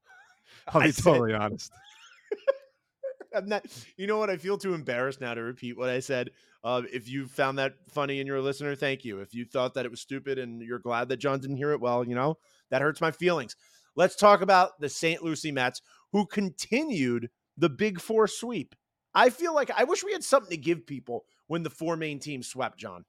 I'll 0.68 0.82
be 0.82 0.88
I 0.90 0.92
totally 0.92 1.32
said- 1.32 1.42
honest. 1.42 1.72
I'm 3.36 3.48
not. 3.48 3.66
You 3.98 4.08
know 4.08 4.18
what? 4.18 4.30
I 4.30 4.38
feel 4.38 4.58
too 4.58 4.74
embarrassed 4.74 5.20
now 5.22 5.34
to 5.34 5.42
repeat 5.42 5.78
what 5.78 5.90
I 5.90 6.00
said. 6.00 6.30
Uh, 6.64 6.84
if 6.92 7.10
you 7.10 7.28
found 7.28 7.58
that 7.60 7.74
funny 7.90 8.20
and 8.20 8.28
you're 8.28 8.38
a 8.38 8.42
listener, 8.42 8.76
thank 8.76 9.04
you. 9.04 9.20
If 9.20 9.34
you 9.34 9.46
thought 9.46 9.74
that 9.74 9.86
it 9.86 9.92
was 9.92 10.02
stupid 10.02 10.40
and 10.40 10.62
you're 10.62 10.80
glad 10.80 11.10
that 11.10 11.18
John 11.18 11.40
didn't 11.40 11.58
hear 11.58 11.72
it, 11.72 11.82
well, 11.82 12.08
you 12.08 12.16
know 12.16 12.38
that 12.70 12.82
hurts 12.82 13.02
my 13.02 13.12
feelings. 13.12 13.56
Let's 13.96 14.16
talk 14.16 14.42
about 14.42 14.80
the 14.80 14.90
St. 14.90 15.22
Lucie 15.24 15.52
Mets, 15.52 15.82
who 16.12 16.26
continued 16.26 17.30
the 17.58 17.70
Big 17.70 18.00
Four 18.00 18.28
sweep. 18.28 18.74
I 19.16 19.30
feel 19.30 19.56
like 19.56 19.72
I 19.76 19.86
wish 19.86 20.04
we 20.04 20.12
had 20.12 20.24
something 20.24 20.52
to 20.52 20.58
give 20.58 20.86
people 20.86 21.26
when 21.48 21.64
the 21.64 21.70
four 21.70 21.96
main 21.96 22.20
teams 22.20 22.48
swept. 22.48 22.78
John, 22.78 23.06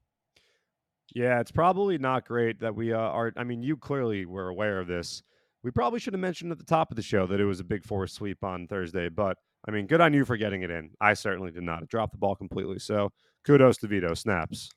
Yeah, 1.15 1.41
it's 1.41 1.51
probably 1.51 1.99
not 1.99 2.27
great 2.27 2.61
that 2.61 2.75
we 2.75 2.93
uh, 2.93 2.99
are. 2.99 3.33
I 3.37 3.45
mean, 3.45 3.63
you 3.63 3.77
clearly 3.77 4.25
were 4.25 4.49
aware 4.49 4.79
of 4.79 4.87
this. 4.87 5.23
We 5.63 5.73
probably 5.73 5.99
should 5.99 6.13
have 6.13 6.21
mentioned 6.21 6.53
at 6.53 6.59
the 6.59 6.65
top 6.65 6.93
of 6.93 6.97
the 6.97 7.03
show 7.03 7.27
that 7.27 7.41
it 7.41 7.45
was 7.45 7.59
a 7.59 7.65
big 7.65 7.85
four 7.85 8.07
sweep 8.07 8.45
on 8.45 8.69
Thursday, 8.69 9.09
but 9.09 9.37
I 9.67 9.73
mean, 9.73 9.87
good 9.89 10.01
on 10.01 10.15
you 10.15 10.25
for 10.25 10.37
getting 10.37 10.63
it 10.63 10.71
in. 10.71 10.91
I 11.01 11.15
certainly 11.15 11.51
did 11.51 11.65
not. 11.65 11.89
drop 11.89 12.13
the 12.13 12.19
ball 12.19 12.37
completely. 12.37 12.79
So 12.79 13.11
kudos 13.45 13.79
to 13.79 13.89
Vito. 13.89 14.15
Snaps. 14.15 14.71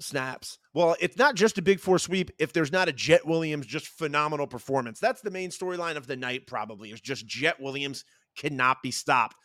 snaps. 0.00 0.58
Well, 0.74 0.96
it's 0.98 1.16
not 1.16 1.36
just 1.36 1.58
a 1.58 1.62
Big 1.62 1.78
Four 1.78 2.00
sweep 2.00 2.30
if 2.38 2.52
there's 2.52 2.72
not 2.72 2.88
a 2.88 2.92
Jett 2.92 3.24
Williams 3.24 3.66
just 3.66 3.86
phenomenal 3.86 4.48
performance. 4.48 4.98
That's 4.98 5.20
the 5.20 5.30
main 5.30 5.50
storyline 5.50 5.96
of 5.96 6.08
the 6.08 6.16
night, 6.16 6.46
probably, 6.46 6.90
is 6.90 7.00
just 7.00 7.26
Jett 7.26 7.60
Williams 7.60 8.04
cannot 8.36 8.82
be 8.82 8.90
stopped. 8.90 9.36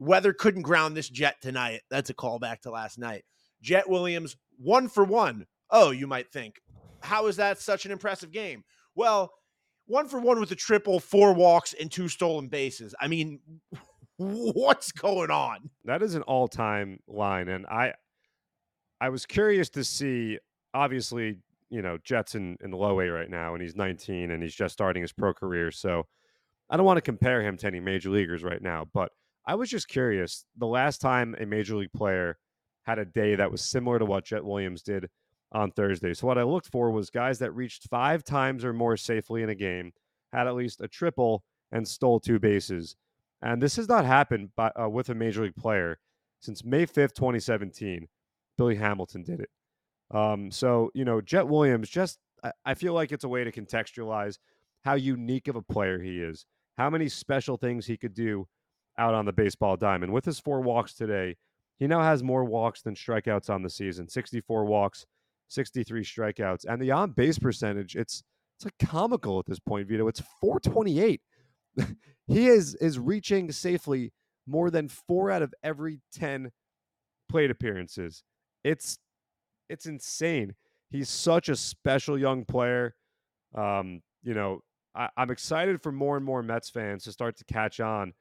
Weather 0.00 0.32
couldn't 0.32 0.62
ground 0.62 0.96
this 0.96 1.10
Jet 1.10 1.36
tonight. 1.42 1.82
That's 1.90 2.08
a 2.08 2.14
callback 2.14 2.62
to 2.62 2.70
last 2.70 2.98
night. 2.98 3.22
Jett 3.60 3.88
Williams, 3.88 4.34
one 4.58 4.88
for 4.88 5.04
one. 5.04 5.46
Oh, 5.70 5.90
you 5.90 6.06
might 6.06 6.32
think, 6.32 6.58
how 7.00 7.26
is 7.26 7.36
that 7.36 7.60
such 7.60 7.84
an 7.84 7.92
impressive 7.92 8.32
game? 8.32 8.64
Well, 8.94 9.30
one 9.86 10.08
for 10.08 10.18
one 10.18 10.40
with 10.40 10.50
a 10.52 10.56
triple, 10.56 11.00
four 11.00 11.34
walks, 11.34 11.74
and 11.78 11.92
two 11.92 12.08
stolen 12.08 12.48
bases. 12.48 12.94
I 12.98 13.08
mean, 13.08 13.40
what's 14.16 14.90
going 14.90 15.30
on? 15.30 15.68
That 15.84 16.02
is 16.02 16.14
an 16.14 16.22
all-time 16.22 17.00
line, 17.06 17.48
and 17.48 17.66
I, 17.66 17.92
I 19.02 19.10
was 19.10 19.26
curious 19.26 19.68
to 19.70 19.84
see. 19.84 20.38
Obviously, 20.72 21.38
you 21.68 21.82
know, 21.82 21.98
Jett's 22.02 22.36
in, 22.36 22.56
in 22.62 22.70
low 22.70 23.00
A 23.00 23.08
right 23.08 23.28
now, 23.28 23.52
and 23.52 23.62
he's 23.62 23.76
19, 23.76 24.30
and 24.30 24.42
he's 24.42 24.54
just 24.54 24.72
starting 24.72 25.02
his 25.02 25.12
pro 25.12 25.34
career. 25.34 25.70
So, 25.70 26.06
I 26.70 26.76
don't 26.76 26.86
want 26.86 26.96
to 26.98 27.02
compare 27.02 27.42
him 27.42 27.56
to 27.58 27.66
any 27.66 27.80
major 27.80 28.08
leaguers 28.08 28.42
right 28.42 28.62
now, 28.62 28.86
but 28.94 29.10
I 29.46 29.54
was 29.54 29.70
just 29.70 29.88
curious. 29.88 30.44
The 30.56 30.66
last 30.66 31.00
time 31.00 31.34
a 31.40 31.46
major 31.46 31.76
league 31.76 31.92
player 31.92 32.38
had 32.84 32.98
a 32.98 33.04
day 33.04 33.34
that 33.34 33.50
was 33.50 33.62
similar 33.62 33.98
to 33.98 34.04
what 34.04 34.24
Jett 34.24 34.44
Williams 34.44 34.82
did 34.82 35.08
on 35.52 35.70
Thursday. 35.70 36.14
So, 36.14 36.26
what 36.26 36.38
I 36.38 36.42
looked 36.42 36.68
for 36.68 36.90
was 36.90 37.10
guys 37.10 37.38
that 37.40 37.52
reached 37.52 37.88
five 37.88 38.24
times 38.24 38.64
or 38.64 38.72
more 38.72 38.96
safely 38.96 39.42
in 39.42 39.48
a 39.48 39.54
game, 39.54 39.92
had 40.32 40.46
at 40.46 40.54
least 40.54 40.80
a 40.80 40.88
triple, 40.88 41.42
and 41.72 41.86
stole 41.86 42.20
two 42.20 42.38
bases. 42.38 42.96
And 43.42 43.62
this 43.62 43.76
has 43.76 43.88
not 43.88 44.04
happened 44.04 44.50
by, 44.54 44.70
uh, 44.80 44.88
with 44.88 45.08
a 45.08 45.14
major 45.14 45.42
league 45.42 45.56
player 45.56 45.98
since 46.40 46.64
May 46.64 46.86
5th, 46.86 47.14
2017. 47.14 48.08
Billy 48.58 48.76
Hamilton 48.76 49.22
did 49.22 49.40
it. 49.40 49.50
Um, 50.10 50.50
so, 50.50 50.90
you 50.94 51.04
know, 51.04 51.20
Jett 51.20 51.48
Williams, 51.48 51.88
just, 51.88 52.18
I, 52.44 52.52
I 52.64 52.74
feel 52.74 52.92
like 52.92 53.12
it's 53.12 53.24
a 53.24 53.28
way 53.28 53.44
to 53.44 53.52
contextualize 53.52 54.38
how 54.84 54.94
unique 54.94 55.48
of 55.48 55.56
a 55.56 55.62
player 55.62 56.00
he 56.00 56.20
is, 56.20 56.44
how 56.76 56.90
many 56.90 57.08
special 57.08 57.56
things 57.56 57.86
he 57.86 57.96
could 57.96 58.14
do 58.14 58.46
out 58.98 59.14
on 59.14 59.24
the 59.24 59.32
baseball 59.32 59.76
diamond. 59.76 60.12
With 60.12 60.24
his 60.24 60.38
four 60.38 60.60
walks 60.60 60.94
today, 60.94 61.36
he 61.78 61.86
now 61.86 62.02
has 62.02 62.22
more 62.22 62.44
walks 62.44 62.82
than 62.82 62.94
strikeouts 62.94 63.48
on 63.48 63.62
the 63.62 63.70
season 63.70 64.08
64 64.08 64.64
walks, 64.66 65.06
63 65.48 66.04
strikeouts. 66.04 66.64
And 66.68 66.80
the 66.80 66.90
on 66.90 67.12
base 67.12 67.38
percentage, 67.38 67.96
it's, 67.96 68.22
it's 68.56 68.66
like 68.66 68.88
comical 68.90 69.38
at 69.38 69.46
this 69.46 69.58
point, 69.58 69.88
Vito. 69.88 70.06
It's 70.06 70.22
428. 70.40 71.20
he 72.26 72.48
is 72.48 72.74
is 72.76 72.98
reaching 72.98 73.50
safely 73.52 74.12
more 74.46 74.70
than 74.70 74.88
four 74.88 75.30
out 75.30 75.42
of 75.42 75.54
every 75.62 76.00
10 76.12 76.50
plate 77.30 77.50
appearances. 77.50 78.22
It's 78.64 78.98
it's 79.68 79.86
insane. 79.86 80.54
He's 80.90 81.08
such 81.08 81.48
a 81.48 81.56
special 81.56 82.18
young 82.18 82.44
player. 82.44 82.94
Um, 83.54 84.02
you 84.22 84.34
know, 84.34 84.60
I, 84.94 85.08
I'm 85.16 85.30
excited 85.30 85.80
for 85.80 85.92
more 85.92 86.16
and 86.16 86.26
more 86.26 86.42
Mets 86.42 86.68
fans 86.68 87.04
to 87.04 87.12
start 87.12 87.36
to 87.38 87.44
catch 87.44 87.80
on 87.80 88.12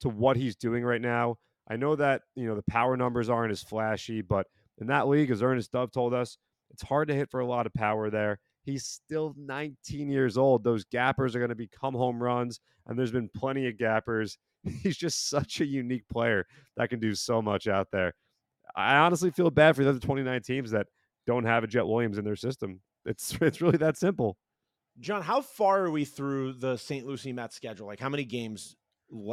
to 0.00 0.08
what 0.08 0.36
he's 0.36 0.56
doing 0.56 0.84
right 0.84 1.00
now. 1.00 1.36
I 1.68 1.76
know 1.76 1.96
that, 1.96 2.22
you 2.34 2.46
know, 2.46 2.54
the 2.54 2.62
power 2.62 2.96
numbers 2.96 3.28
aren't 3.28 3.52
as 3.52 3.62
flashy, 3.62 4.20
but 4.22 4.46
in 4.78 4.88
that 4.88 5.08
league, 5.08 5.30
as 5.30 5.42
Ernest 5.42 5.72
Dove 5.72 5.92
told 5.92 6.12
us, 6.12 6.36
it's 6.70 6.82
hard 6.82 7.08
to 7.08 7.14
hit 7.14 7.30
for 7.30 7.40
a 7.40 7.46
lot 7.46 7.66
of 7.66 7.74
power 7.74 8.10
there. 8.10 8.38
He's 8.64 8.86
still 8.86 9.34
19 9.38 10.08
years 10.08 10.36
old. 10.36 10.64
Those 10.64 10.84
gappers 10.84 11.34
are 11.34 11.38
going 11.38 11.50
to 11.50 11.54
become 11.54 11.94
home 11.94 12.22
runs, 12.22 12.60
and 12.86 12.98
there's 12.98 13.12
been 13.12 13.30
plenty 13.34 13.68
of 13.68 13.78
gappers. 13.78 14.38
He's 14.82 14.96
just 14.96 15.28
such 15.28 15.60
a 15.60 15.66
unique 15.66 16.08
player 16.08 16.46
that 16.76 16.90
can 16.90 16.98
do 16.98 17.14
so 17.14 17.40
much 17.40 17.68
out 17.68 17.88
there. 17.92 18.14
I 18.74 18.96
honestly 18.96 19.30
feel 19.30 19.50
bad 19.50 19.76
for 19.76 19.84
the 19.84 19.90
other 19.90 20.00
29 20.00 20.42
teams 20.42 20.70
that 20.72 20.86
don't 21.26 21.44
have 21.44 21.62
a 21.64 21.66
Jett 21.66 21.86
Williams 21.86 22.18
in 22.18 22.24
their 22.24 22.36
system. 22.36 22.80
It's 23.04 23.36
it's 23.40 23.60
really 23.60 23.78
that 23.78 23.96
simple. 23.96 24.36
John, 25.00 25.22
how 25.22 25.40
far 25.40 25.84
are 25.84 25.90
we 25.90 26.04
through 26.04 26.54
the 26.54 26.76
St. 26.76 27.06
Lucie 27.06 27.32
Mets 27.32 27.56
schedule? 27.56 27.86
Like, 27.86 28.00
how 28.00 28.08
many 28.08 28.24
games? 28.24 28.76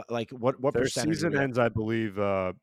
Like, 0.10 0.30
what 0.32 0.60
what 0.60 0.74
their 0.74 0.88
season 0.88 1.36
ends, 1.36 1.58
I 1.58 1.70
believe, 1.70 2.20
uh, 2.20 2.54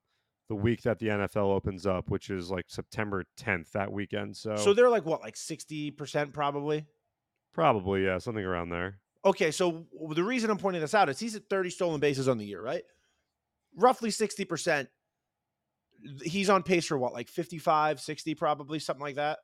the 0.49 0.55
week 0.55 0.83
that 0.83 0.99
the 0.99 1.09
NFL 1.09 1.53
opens 1.53 1.87
up, 1.87 2.09
which 2.09 2.31
is 2.31 2.51
like 2.51 2.67
September 2.69 3.25
10th 3.39 3.73
that 3.73 3.93
weekend. 3.93 4.37
So, 4.37 4.57
so 4.57 4.73
they're 4.73 4.89
like 4.89 5.05
what, 5.05 5.21
like 5.21 5.37
sixty 5.37 5.91
percent 5.91 6.33
probably. 6.33 6.87
Probably, 7.53 8.05
yeah, 8.05 8.19
something 8.19 8.45
around 8.45 8.71
there. 8.71 9.01
Okay, 9.25 9.51
so 9.51 9.87
the 10.11 10.23
reason 10.23 10.49
I'm 10.49 10.59
pointing 10.59 10.81
this 10.81 10.95
out 10.95 11.09
is 11.09 11.19
he's 11.19 11.35
at 11.35 11.49
30 11.51 11.71
stolen 11.71 12.01
bases 12.01 12.29
on 12.29 12.39
the 12.39 12.45
year, 12.45 12.63
right? 12.63 12.85
Roughly 13.77 14.11
60%. 14.11 14.87
He's 16.23 16.49
on 16.49 16.63
pace 16.63 16.87
for 16.87 16.97
what, 16.97 17.13
like 17.13 17.29
55, 17.29 18.01
60, 18.01 18.35
probably, 18.37 18.79
something 18.79 19.03
like 19.03 19.17
that? 19.17 19.41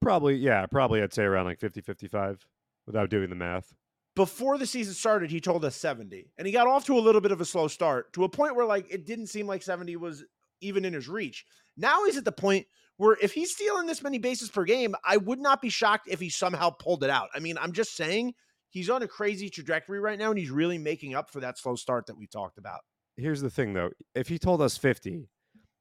Probably, 0.00 0.36
yeah, 0.36 0.64
probably 0.66 1.02
I'd 1.02 1.12
say 1.12 1.24
around 1.24 1.46
like 1.46 1.58
50, 1.58 1.80
55 1.80 2.46
without 2.86 3.10
doing 3.10 3.28
the 3.28 3.36
math. 3.36 3.74
Before 4.16 4.58
the 4.58 4.66
season 4.66 4.94
started, 4.94 5.30
he 5.30 5.40
told 5.40 5.64
us 5.64 5.76
70. 5.76 6.32
And 6.36 6.46
he 6.46 6.52
got 6.52 6.66
off 6.66 6.84
to 6.86 6.98
a 6.98 7.00
little 7.00 7.20
bit 7.20 7.32
of 7.32 7.40
a 7.40 7.44
slow 7.44 7.68
start 7.68 8.12
to 8.14 8.24
a 8.24 8.28
point 8.28 8.56
where, 8.56 8.66
like, 8.66 8.86
it 8.90 9.06
didn't 9.06 9.28
seem 9.28 9.46
like 9.46 9.62
70 9.62 9.96
was 9.96 10.24
even 10.60 10.84
in 10.84 10.92
his 10.92 11.08
reach. 11.08 11.44
Now 11.76 12.04
he's 12.04 12.16
at 12.16 12.24
the 12.24 12.32
point 12.32 12.66
where 12.96 13.16
if 13.22 13.32
he's 13.32 13.52
stealing 13.52 13.86
this 13.86 14.02
many 14.02 14.18
bases 14.18 14.50
per 14.50 14.64
game, 14.64 14.94
I 15.04 15.16
would 15.16 15.38
not 15.38 15.62
be 15.62 15.70
shocked 15.70 16.08
if 16.08 16.20
he 16.20 16.28
somehow 16.28 16.70
pulled 16.70 17.02
it 17.02 17.10
out. 17.10 17.28
I 17.34 17.38
mean, 17.38 17.56
I'm 17.58 17.72
just 17.72 17.96
saying 17.96 18.34
he's 18.68 18.90
on 18.90 19.02
a 19.02 19.08
crazy 19.08 19.48
trajectory 19.48 20.00
right 20.00 20.18
now, 20.18 20.30
and 20.30 20.38
he's 20.38 20.50
really 20.50 20.76
making 20.76 21.14
up 21.14 21.30
for 21.30 21.40
that 21.40 21.58
slow 21.58 21.76
start 21.76 22.06
that 22.06 22.16
we 22.18 22.26
talked 22.26 22.58
about. 22.58 22.80
Here's 23.16 23.40
the 23.40 23.50
thing, 23.50 23.72
though: 23.72 23.90
if 24.14 24.28
he 24.28 24.38
told 24.38 24.60
us 24.60 24.76
50, 24.76 25.28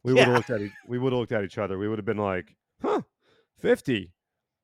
we 0.04 0.14
would 0.14 0.24
have 0.24 0.34
looked 0.34 0.50
at 0.50 0.62
we 0.88 0.98
would 0.98 1.12
have 1.12 1.20
looked 1.20 1.32
at 1.32 1.44
each 1.44 1.58
other. 1.58 1.78
We 1.78 1.88
would 1.88 2.00
have 2.00 2.06
been 2.06 2.18
like, 2.18 2.56
"Huh, 2.82 3.02
50." 3.60 4.14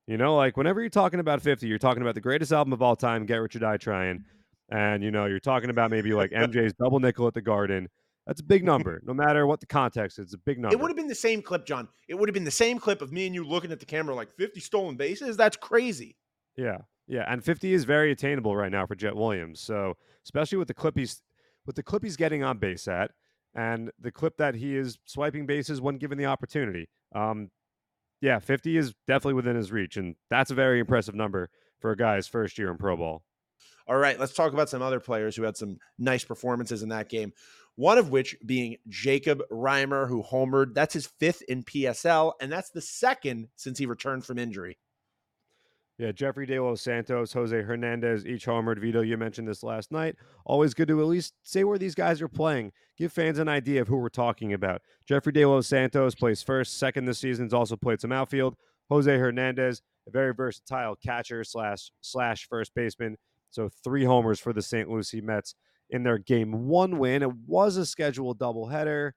You 0.07 0.17
know, 0.17 0.35
like 0.35 0.55
whenever 0.55 0.81
you're 0.81 0.89
talking 0.89 1.19
about 1.19 1.41
50, 1.41 1.67
you're 1.67 1.79
talking 1.79 2.01
about 2.01 2.15
the 2.15 2.21
greatest 2.21 2.51
album 2.51 2.73
of 2.73 2.81
all 2.81 2.95
time, 2.95 3.25
Get 3.25 3.37
Rich 3.37 3.55
or 3.55 3.59
Die 3.59 3.77
Trying, 3.77 4.23
and 4.69 5.03
you 5.03 5.11
know, 5.11 5.25
you're 5.25 5.39
talking 5.39 5.69
about 5.69 5.89
maybe 5.89 6.13
like 6.13 6.31
MJ's 6.31 6.73
Double 6.73 6.99
Nickel 6.99 7.27
at 7.27 7.33
the 7.33 7.41
Garden. 7.41 7.89
That's 8.27 8.41
a 8.41 8.43
big 8.43 8.63
number, 8.63 9.01
no 9.03 9.13
matter 9.13 9.45
what 9.45 9.59
the 9.59 9.67
context. 9.67 10.17
It's 10.17 10.33
a 10.33 10.37
big 10.37 10.59
number. 10.59 10.75
It 10.75 10.81
would 10.81 10.89
have 10.89 10.97
been 10.97 11.07
the 11.07 11.13
same 11.13 11.41
clip, 11.41 11.65
John. 11.65 11.87
It 12.07 12.15
would 12.15 12.27
have 12.27 12.33
been 12.33 12.43
the 12.43 12.51
same 12.51 12.79
clip 12.79 13.01
of 13.01 13.11
me 13.11 13.27
and 13.27 13.35
you 13.35 13.43
looking 13.43 13.71
at 13.71 13.79
the 13.79 13.85
camera 13.85 14.15
like 14.15 14.35
50 14.35 14.59
stolen 14.59 14.95
bases. 14.95 15.37
That's 15.37 15.57
crazy. 15.57 16.15
Yeah, 16.57 16.77
yeah, 17.07 17.25
and 17.27 17.43
50 17.43 17.73
is 17.73 17.83
very 17.83 18.11
attainable 18.11 18.55
right 18.55 18.71
now 18.71 18.85
for 18.85 18.95
Jett 18.95 19.15
Williams. 19.15 19.59
So 19.59 19.95
especially 20.23 20.57
with 20.57 20.67
the 20.67 20.73
clip 20.73 20.97
he's 20.97 21.21
with 21.65 21.75
the 21.75 21.83
clip 21.83 22.03
he's 22.03 22.15
getting 22.15 22.43
on 22.43 22.57
base 22.57 22.87
at, 22.87 23.11
and 23.55 23.91
the 23.99 24.11
clip 24.11 24.37
that 24.37 24.55
he 24.55 24.75
is 24.75 24.97
swiping 25.05 25.45
bases 25.45 25.81
when 25.81 25.97
given 25.97 26.17
the 26.17 26.25
opportunity. 26.25 26.89
Um, 27.13 27.49
yeah, 28.21 28.39
50 28.39 28.77
is 28.77 28.93
definitely 29.07 29.33
within 29.33 29.55
his 29.55 29.71
reach, 29.71 29.97
and 29.97 30.15
that's 30.29 30.51
a 30.51 30.55
very 30.55 30.79
impressive 30.79 31.15
number 31.15 31.49
for 31.79 31.91
a 31.91 31.97
guy's 31.97 32.27
first 32.27 32.57
year 32.57 32.71
in 32.71 32.77
pro 32.77 32.97
Bowl. 32.97 33.23
All 33.87 33.97
right, 33.97 34.19
let's 34.19 34.33
talk 34.33 34.53
about 34.53 34.69
some 34.69 34.81
other 34.81 34.99
players 34.99 35.35
who 35.35 35.43
had 35.43 35.57
some 35.57 35.77
nice 35.99 36.23
performances 36.23 36.81
in 36.81 36.89
that 36.89 37.09
game. 37.09 37.33
One 37.75 37.97
of 37.97 38.09
which 38.09 38.35
being 38.45 38.77
Jacob 38.87 39.43
Reimer, 39.51 40.07
who 40.07 40.23
homered. 40.23 40.73
That's 40.73 40.93
his 40.93 41.07
fifth 41.19 41.43
in 41.47 41.63
PSL, 41.63 42.33
and 42.41 42.51
that's 42.51 42.71
the 42.71 42.81
second 42.81 43.49
since 43.57 43.77
he 43.77 43.85
returned 43.85 44.25
from 44.25 44.39
injury. 44.39 44.77
Yeah, 45.97 46.11
Jeffrey 46.11 46.45
De 46.45 46.59
Los 46.59 46.81
Santos, 46.81 47.31
Jose 47.31 47.61
Hernandez, 47.61 48.25
each 48.25 48.45
homered. 48.45 48.79
Vito, 48.79 49.01
you 49.01 49.15
mentioned 49.15 49.47
this 49.47 49.63
last 49.63 49.91
night. 49.91 50.15
Always 50.45 50.73
good 50.73 50.89
to 50.89 50.99
at 50.99 51.07
least 51.07 51.33
say 51.43 51.63
where 51.63 51.77
these 51.77 51.95
guys 51.95 52.21
are 52.21 52.27
playing. 52.27 52.73
Give 52.97 53.11
fans 53.11 53.39
an 53.39 53.47
idea 53.47 53.81
of 53.81 53.87
who 53.87 53.97
we're 53.97 54.09
talking 54.09 54.51
about. 54.53 54.81
Jeffrey 55.07 55.31
De 55.31 55.45
Los 55.45 55.67
Santos 55.67 56.13
plays 56.13 56.43
first, 56.43 56.77
second 56.77 57.05
this 57.05 57.19
season. 57.19 57.45
He's 57.45 57.53
also 57.53 57.77
played 57.77 58.01
some 58.01 58.11
outfield. 58.11 58.55
Jose 58.89 59.17
Hernandez, 59.17 59.81
a 60.05 60.11
very 60.11 60.33
versatile 60.33 60.95
catcher 60.97 61.45
slash 61.45 61.89
slash 62.01 62.47
first 62.49 62.73
baseman. 62.75 63.17
So 63.49 63.69
three 63.83 64.03
homers 64.03 64.39
for 64.39 64.51
the 64.51 64.61
St. 64.61 64.89
Lucie 64.89 65.21
Mets 65.21 65.55
in 65.89 66.03
their 66.03 66.17
game 66.17 66.67
one 66.67 66.97
win. 66.97 67.23
It 67.23 67.33
was 67.47 67.77
a 67.77 67.85
scheduled 67.85 68.37
doubleheader, 68.37 69.11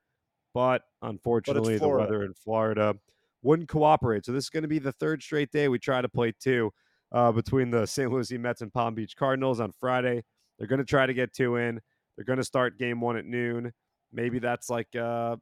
but 0.55 0.83
unfortunately, 1.03 1.79
but 1.79 1.85
the 1.85 1.93
weather 1.93 2.23
in 2.23 2.35
Florida 2.35 2.95
wouldn't 3.43 3.69
cooperate. 3.69 4.25
So 4.25 4.33
this 4.33 4.45
is 4.45 4.51
going 4.51 4.63
to 4.63 4.69
be 4.69 4.79
the 4.79 4.93
third 4.93 5.23
straight 5.23 5.51
day 5.51 5.69
we 5.69 5.79
try 5.79 6.01
to 6.01 6.09
play 6.09 6.33
two 6.41 6.73
uh, 7.13 7.33
between 7.33 7.71
the 7.71 7.87
St. 7.87 8.11
Lucie 8.11 8.39
Mets 8.39 8.61
and 8.61 8.73
Palm 8.73 8.95
Beach 8.95 9.17
Cardinals 9.17 9.61
on 9.61 9.73
Friday. 9.73 10.25
They're 10.59 10.69
going 10.69 10.81
to 10.81 10.85
try 10.85 11.07
to 11.07 11.15
get 11.15 11.33
two 11.33 11.57
in. 11.57 11.81
They're 12.17 12.25
going 12.25 12.39
to 12.39 12.45
start 12.45 12.79
game 12.79 13.01
one 13.01 13.17
at 13.17 13.25
noon. 13.25 13.73
Maybe 14.13 14.39
that's 14.39 14.69
like 14.69 14.95
uh, 14.97 15.37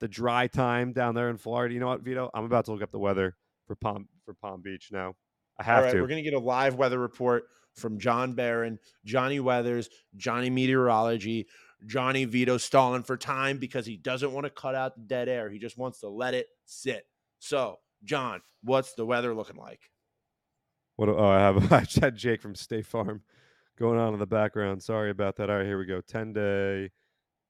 the 0.00 0.08
dry 0.08 0.46
time 0.48 0.92
down 0.92 1.14
there 1.14 1.30
in 1.30 1.36
Florida. 1.36 1.72
You 1.74 1.80
know 1.80 1.88
what, 1.88 2.00
Vito? 2.00 2.30
I'm 2.34 2.44
about 2.44 2.64
to 2.66 2.72
look 2.72 2.82
up 2.82 2.90
the 2.90 2.98
weather 2.98 3.36
for 3.66 3.76
Palm 3.76 4.08
for 4.24 4.34
Palm 4.34 4.62
Beach 4.62 4.88
now. 4.90 5.14
I 5.58 5.64
have 5.64 5.78
All 5.78 5.82
right, 5.84 5.92
to. 5.92 6.00
We're 6.00 6.08
going 6.08 6.22
to 6.22 6.28
get 6.28 6.36
a 6.36 6.44
live 6.44 6.74
weather 6.76 6.98
report 6.98 7.44
from 7.74 7.98
John 7.98 8.32
Barron, 8.32 8.78
Johnny 9.04 9.40
Weathers, 9.40 9.88
Johnny 10.16 10.50
Meteorology, 10.50 11.46
Johnny 11.86 12.24
Vito 12.24 12.58
stalling 12.58 13.02
for 13.02 13.16
time 13.16 13.58
because 13.58 13.86
he 13.86 13.96
doesn't 13.96 14.32
want 14.32 14.44
to 14.44 14.50
cut 14.50 14.74
out 14.74 14.96
the 14.96 15.02
dead 15.02 15.28
air. 15.28 15.48
He 15.50 15.58
just 15.58 15.78
wants 15.78 16.00
to 16.00 16.08
let 16.08 16.34
it 16.34 16.48
sit. 16.64 17.06
So, 17.38 17.78
John, 18.04 18.40
what's 18.62 18.94
the 18.94 19.06
weather 19.06 19.34
looking 19.34 19.56
like? 19.56 19.80
What? 20.96 21.08
Oh, 21.08 21.28
I 21.28 21.38
have. 21.40 21.72
I 21.72 21.80
just 21.80 21.98
had 21.98 22.16
Jake 22.16 22.42
from 22.42 22.54
State 22.54 22.86
Farm 22.86 23.22
going 23.78 23.98
on 23.98 24.12
in 24.12 24.18
the 24.18 24.26
background. 24.26 24.82
Sorry 24.82 25.10
about 25.10 25.36
that. 25.36 25.50
All 25.50 25.56
right, 25.58 25.66
here 25.66 25.78
we 25.78 25.86
go. 25.86 26.00
Ten 26.00 26.32
day. 26.32 26.90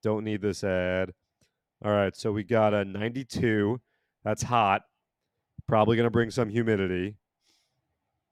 Don't 0.02 0.24
need 0.24 0.40
this 0.42 0.62
ad. 0.62 1.12
All 1.84 1.92
right, 1.92 2.14
so 2.16 2.32
we 2.32 2.44
got 2.44 2.74
a 2.74 2.84
92. 2.84 3.80
That's 4.24 4.42
hot. 4.42 4.82
Probably 5.66 5.96
going 5.96 6.06
to 6.06 6.10
bring 6.10 6.30
some 6.30 6.48
humidity. 6.48 7.16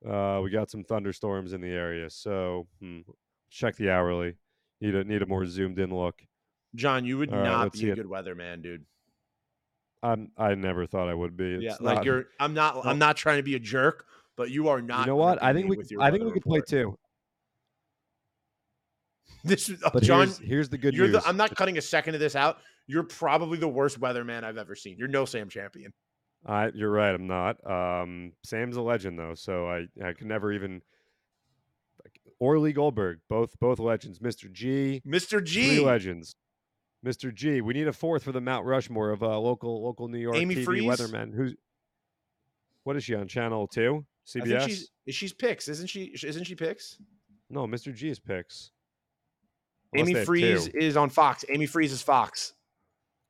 Uh, 0.08 0.40
we 0.42 0.50
got 0.50 0.70
some 0.70 0.84
thunderstorms 0.84 1.52
in 1.52 1.60
the 1.60 1.68
area, 1.70 2.10
so 2.10 2.66
hmm, 2.80 3.00
check 3.50 3.76
the 3.76 3.90
hourly. 3.90 4.34
Need 4.80 4.94
a 4.94 5.04
need 5.04 5.22
a 5.22 5.26
more 5.26 5.46
zoomed 5.46 5.78
in 5.78 5.94
look. 5.94 6.22
John, 6.75 7.04
you 7.04 7.18
would 7.18 7.32
All 7.32 7.38
right, 7.38 7.44
not 7.44 7.62
let's 7.64 7.80
be 7.80 7.88
a 7.88 7.92
it. 7.92 7.96
good 7.96 8.06
weatherman, 8.06 8.62
dude. 8.62 8.84
I'm 10.06 10.30
I 10.36 10.54
never 10.54 10.86
thought 10.86 11.08
I 11.08 11.14
would 11.14 11.36
be. 11.36 11.54
It's 11.54 11.64
yeah, 11.64 11.76
like 11.80 11.96
not- 11.96 12.04
you're. 12.04 12.25
I'm 12.38 12.54
not. 12.54 12.86
I'm 12.86 12.98
not 12.98 13.16
trying 13.16 13.38
to 13.38 13.42
be 13.42 13.54
a 13.56 13.58
jerk, 13.58 14.06
but 14.36 14.50
you 14.50 14.68
are 14.68 14.80
not. 14.80 15.00
You 15.00 15.06
know 15.12 15.16
what? 15.16 15.42
I 15.42 15.52
think 15.52 15.68
we 15.68 15.76
could- 15.76 16.00
I 16.00 16.10
think 16.10 16.25
we 16.25 16.32
could 16.32 16.44
play 16.44 16.60
two. 16.66 16.96
This 19.44 19.68
is 19.68 19.80
uh, 19.84 19.90
But 19.92 20.02
John. 20.02 20.26
here's, 20.26 20.38
here's 20.38 20.68
the 20.68 20.78
good 20.78 20.94
You're 20.94 21.06
news. 21.06 21.22
the, 21.22 21.28
I'm 21.28 21.36
not 21.36 21.54
cutting 21.54 21.78
a 21.78 21.82
second 21.82 22.14
of 22.14 22.20
this 22.20 22.34
out. 22.34 22.58
You're 22.88 23.04
probably 23.04 23.58
the 23.58 23.68
worst 23.68 24.00
weatherman 24.00 24.42
I've 24.42 24.58
ever 24.58 24.75
seen. 24.75 24.96
You're 24.98 25.06
no 25.06 25.25
Sam 25.25 25.48
Champion. 25.48 25.92
I, 26.44 26.70
you're 26.75 26.90
right. 26.90 27.14
I'm 27.14 27.28
not. 27.28 27.64
Um, 27.68 28.32
Sam's 28.44 28.76
a 28.76 28.82
legend 28.82 29.18
though, 29.18 29.34
so 29.36 29.68
I 29.68 29.86
I 30.04 30.12
could 30.14 30.26
never 30.26 30.52
even. 30.52 30.82
Orly 32.38 32.72
Goldberg, 32.72 33.20
both 33.28 33.58
both 33.60 33.78
legends. 33.78 34.18
Mr. 34.18 34.52
G, 34.52 35.00
Mr. 35.06 35.38
three 35.38 35.76
G. 35.76 35.80
legends. 35.80 36.34
Mr. 37.06 37.32
G, 37.32 37.60
we 37.60 37.72
need 37.72 37.86
a 37.86 37.92
fourth 37.92 38.25
for 38.25 38.32
the 38.32 38.40
Mount 38.40 38.66
Rushmore 38.66 39.10
of 39.10 39.22
uh, 39.22 39.38
local 39.38 39.82
local 39.84 40.08
New 40.08 40.18
York 40.18 40.36
Amy 40.36 40.56
TV 40.56 40.64
Freeze? 40.64 40.82
weathermen. 40.84 41.32
Who's 41.34 41.54
what 42.82 42.96
is 42.96 43.04
she 43.04 43.14
on 43.14 43.28
Channel 43.28 43.68
Two? 43.68 44.04
I 44.36 44.40
think 44.40 44.46
CBS? 44.46 44.66
she's 44.66 44.90
she's 45.08 45.32
picks, 45.32 45.68
isn't 45.68 45.88
she? 45.88 46.14
Isn't 46.22 46.44
she 46.44 46.54
picks? 46.56 46.98
No, 47.48 47.66
Mr. 47.66 47.94
G 47.94 48.08
is 48.08 48.18
picks. 48.18 48.72
Unless 49.92 50.08
Amy 50.08 50.25
Freeze 50.25 50.66
is 50.68 50.96
on 50.96 51.08
Fox. 51.10 51.44
Amy 51.48 51.66
Freeze 51.66 51.92
is 51.92 52.02
Fox. 52.02 52.54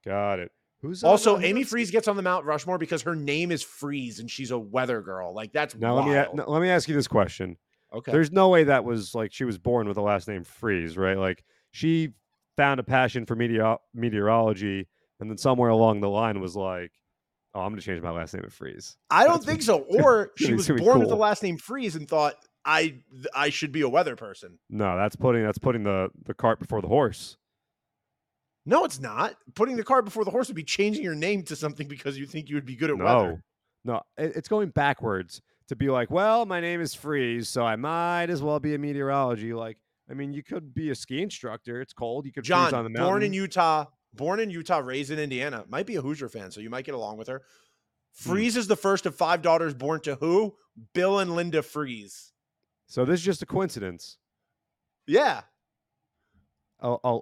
Got 0.04 0.38
it. 0.38 0.52
Who's 0.80 1.04
Also, 1.04 1.38
Amy 1.38 1.64
Freeze 1.64 1.90
gets 1.90 2.08
on 2.08 2.16
the 2.16 2.22
Mount 2.22 2.44
Rushmore 2.46 2.78
because 2.78 3.02
her 3.02 3.14
name 3.14 3.52
is 3.52 3.62
Freeze 3.62 4.20
and 4.20 4.30
she's 4.30 4.50
a 4.50 4.58
weather 4.58 5.02
girl. 5.02 5.34
Like 5.34 5.52
that's 5.52 5.74
Now 5.74 5.96
wild. 5.96 6.08
let 6.08 6.34
me 6.34 6.42
let 6.46 6.62
me 6.62 6.70
ask 6.70 6.88
you 6.88 6.94
this 6.94 7.08
question. 7.08 7.58
okay. 7.92 8.10
There's 8.10 8.32
no 8.32 8.48
way 8.48 8.64
that 8.64 8.84
was 8.84 9.14
like 9.14 9.32
she 9.32 9.44
was 9.44 9.58
born 9.58 9.86
with 9.86 9.96
the 9.96 10.02
last 10.02 10.28
name 10.28 10.44
Freeze, 10.44 10.96
right? 10.96 11.18
Like 11.18 11.44
she 11.72 12.12
found 12.56 12.80
a 12.80 12.82
passion 12.82 13.26
for 13.26 13.34
meteor- 13.36 13.78
meteorology, 13.94 14.86
and 15.20 15.30
then 15.30 15.38
somewhere 15.38 15.70
along 15.70 16.00
the 16.00 16.08
line 16.08 16.40
was 16.40 16.56
like, 16.56 16.92
"Oh, 17.54 17.60
I'm 17.60 17.70
gonna 17.72 17.82
change 17.82 18.02
my 18.02 18.10
last 18.10 18.34
name 18.34 18.42
to 18.44 18.50
Freeze." 18.50 18.96
I 19.10 19.24
don't 19.24 19.34
That's 19.34 19.46
think 19.46 19.62
so. 19.62 19.80
Or 20.02 20.32
she 20.36 20.54
was 20.54 20.68
born 20.68 21.00
with 21.00 21.08
the 21.08 21.16
last 21.16 21.42
name 21.42 21.56
Freeze 21.58 21.96
and 21.96 22.08
thought 22.08 22.34
I 22.64 23.00
I 23.34 23.50
should 23.50 23.72
be 23.72 23.82
a 23.82 23.88
weather 23.88 24.16
person. 24.16 24.58
No, 24.70 24.96
that's 24.96 25.16
putting 25.16 25.42
that's 25.44 25.58
putting 25.58 25.82
the 25.84 26.10
the 26.24 26.34
cart 26.34 26.58
before 26.58 26.80
the 26.82 26.88
horse. 26.88 27.36
No, 28.68 28.84
it's 28.84 28.98
not. 29.00 29.36
Putting 29.54 29.76
the 29.76 29.84
cart 29.84 30.04
before 30.04 30.24
the 30.24 30.30
horse 30.32 30.48
would 30.48 30.56
be 30.56 30.64
changing 30.64 31.04
your 31.04 31.14
name 31.14 31.44
to 31.44 31.54
something 31.56 31.86
because 31.86 32.18
you 32.18 32.26
think 32.26 32.48
you 32.48 32.56
would 32.56 32.66
be 32.66 32.74
good 32.74 32.90
at 32.90 32.96
No, 32.98 33.04
weather. 33.04 33.44
no, 33.84 34.02
it- 34.18 34.34
it's 34.34 34.48
going 34.48 34.70
backwards 34.70 35.40
to 35.68 35.76
be 35.76 35.88
like, 35.88 36.10
well, 36.10 36.46
my 36.46 36.58
name 36.60 36.80
is 36.80 36.92
Freeze, 36.94 37.48
so 37.48 37.64
I 37.64 37.76
might 37.76 38.28
as 38.28 38.42
well 38.42 38.58
be 38.58 38.74
a 38.74 38.78
meteorology. 38.78 39.52
Like, 39.54 39.78
I 40.10 40.14
mean, 40.14 40.32
you 40.32 40.42
could 40.42 40.72
be 40.74 40.90
a 40.90 40.94
ski 40.94 41.22
instructor. 41.22 41.80
It's 41.80 41.92
cold. 41.92 42.26
You 42.26 42.32
could 42.32 42.44
John, 42.44 42.66
freeze 42.66 42.74
on 42.74 42.84
the 42.84 42.90
mountain. 42.90 43.08
born 43.08 43.22
in 43.22 43.32
Utah, 43.32 43.86
born 44.14 44.40
in 44.40 44.50
Utah, 44.50 44.78
raised 44.78 45.10
in 45.10 45.18
Indiana, 45.18 45.64
might 45.68 45.86
be 45.86 45.96
a 45.96 46.00
Hoosier 46.02 46.28
fan, 46.28 46.50
so 46.50 46.60
you 46.60 46.70
might 46.70 46.84
get 46.84 46.94
along 46.94 47.16
with 47.16 47.28
her. 47.28 47.42
Hmm. 48.22 48.30
Freeze 48.30 48.56
is 48.56 48.68
the 48.68 48.76
first 48.76 49.04
of 49.06 49.14
five 49.16 49.42
daughters 49.42 49.74
born 49.74 50.00
to 50.02 50.14
who? 50.16 50.54
Bill 50.94 51.18
and 51.18 51.34
Linda 51.34 51.62
Freeze. 51.62 52.32
so 52.86 53.04
this 53.04 53.20
is 53.20 53.24
just 53.26 53.42
a 53.42 53.46
coincidence. 53.46 54.18
Yeah. 55.06 55.42
a, 56.80 56.96
a, 57.02 57.18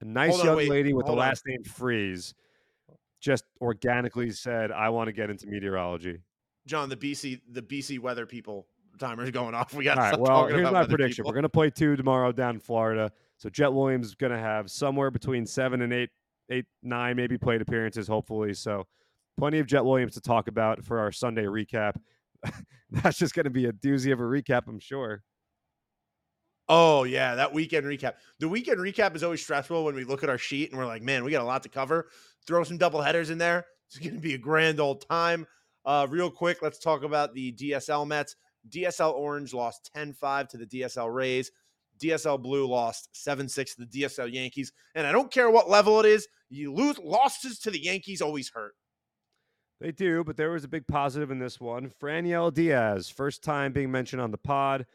a 0.00 0.04
nice 0.04 0.38
on, 0.38 0.44
young 0.46 0.56
wait, 0.56 0.70
lady 0.70 0.92
with 0.92 1.06
the 1.06 1.10
hold 1.12 1.20
on. 1.20 1.26
last 1.28 1.44
name 1.46 1.62
Freeze 1.64 2.34
just 3.20 3.44
organically 3.60 4.30
said, 4.30 4.70
"I 4.70 4.88
want 4.90 5.08
to 5.08 5.12
get 5.12 5.28
into 5.30 5.46
meteorology." 5.46 6.20
John, 6.66 6.88
the 6.88 6.96
BC, 6.96 7.40
the 7.50 7.62
BC 7.62 7.98
weather 7.98 8.26
people 8.26 8.66
timer's 8.98 9.30
going 9.30 9.54
off. 9.54 9.72
We 9.74 9.84
got 9.84 9.98
All 9.98 10.04
to 10.04 10.10
right. 10.10 10.20
Well, 10.20 10.42
talking 10.42 10.56
here's 10.56 10.68
about 10.68 10.88
my 10.88 10.94
prediction: 10.94 11.22
people. 11.22 11.30
we're 11.30 11.34
gonna 11.36 11.48
play 11.48 11.70
two 11.70 11.96
tomorrow 11.96 12.32
down 12.32 12.56
in 12.56 12.60
Florida. 12.60 13.10
So 13.36 13.48
Jett 13.48 13.72
Williams 13.72 14.08
is 14.08 14.14
gonna 14.14 14.38
have 14.38 14.70
somewhere 14.70 15.10
between 15.10 15.46
seven 15.46 15.82
and 15.82 15.92
eight, 15.92 16.10
eight, 16.50 16.66
nine, 16.82 17.16
maybe 17.16 17.38
plate 17.38 17.62
appearances, 17.62 18.08
hopefully. 18.08 18.54
So 18.54 18.86
plenty 19.38 19.58
of 19.58 19.66
Jett 19.66 19.84
Williams 19.84 20.14
to 20.14 20.20
talk 20.20 20.48
about 20.48 20.84
for 20.84 20.98
our 20.98 21.12
Sunday 21.12 21.44
recap. 21.44 21.94
That's 22.90 23.18
just 23.18 23.34
gonna 23.34 23.50
be 23.50 23.66
a 23.66 23.72
doozy 23.72 24.12
of 24.12 24.20
a 24.20 24.24
recap, 24.24 24.68
I'm 24.68 24.80
sure. 24.80 25.22
Oh 26.68 27.04
yeah, 27.04 27.34
that 27.36 27.54
weekend 27.54 27.86
recap. 27.86 28.14
The 28.40 28.48
weekend 28.48 28.78
recap 28.78 29.16
is 29.16 29.22
always 29.22 29.42
stressful 29.42 29.84
when 29.84 29.94
we 29.94 30.04
look 30.04 30.22
at 30.22 30.28
our 30.28 30.36
sheet 30.36 30.70
and 30.70 30.78
we're 30.78 30.86
like, 30.86 31.02
man, 31.02 31.24
we 31.24 31.30
got 31.30 31.42
a 31.42 31.46
lot 31.46 31.62
to 31.62 31.68
cover. 31.68 32.08
Throw 32.46 32.62
some 32.64 32.76
double 32.76 33.00
headers 33.00 33.30
in 33.30 33.38
there. 33.38 33.64
It's 33.88 33.98
going 33.98 34.14
to 34.14 34.20
be 34.20 34.34
a 34.34 34.38
grand 34.38 34.80
old 34.80 35.06
time. 35.08 35.46
Uh, 35.84 36.06
real 36.10 36.30
quick, 36.30 36.58
let's 36.60 36.78
talk 36.78 37.02
about 37.02 37.32
the 37.32 37.52
DSL 37.52 38.06
Mets. 38.06 38.36
DSL 38.70 39.14
Orange 39.14 39.54
lost 39.54 39.90
10-5 39.96 40.48
to 40.48 40.56
the 40.56 40.66
DSL 40.66 41.12
Rays. 41.12 41.50
DSL 42.00 42.40
Blue 42.40 42.66
lost 42.66 43.08
7-6 43.14 43.76
to 43.76 43.86
the 43.86 44.02
DSL 44.02 44.32
Yankees. 44.32 44.72
And 44.94 45.06
I 45.06 45.12
don't 45.12 45.32
care 45.32 45.50
what 45.50 45.68
level 45.68 45.98
it 46.00 46.06
is, 46.06 46.28
you 46.48 46.72
lose 46.72 46.98
losses 46.98 47.58
to 47.60 47.70
the 47.70 47.82
Yankees 47.82 48.22
always 48.22 48.48
hurt. 48.48 48.74
They 49.80 49.92
do, 49.92 50.24
but 50.24 50.36
there 50.36 50.50
was 50.50 50.64
a 50.64 50.68
big 50.68 50.86
positive 50.86 51.30
in 51.30 51.38
this 51.38 51.60
one. 51.60 51.92
Franiel 52.02 52.52
Diaz, 52.52 53.08
first 53.08 53.44
time 53.44 53.72
being 53.72 53.90
mentioned 53.90 54.20
on 54.20 54.30
the 54.30 54.38
pod. 54.38 54.86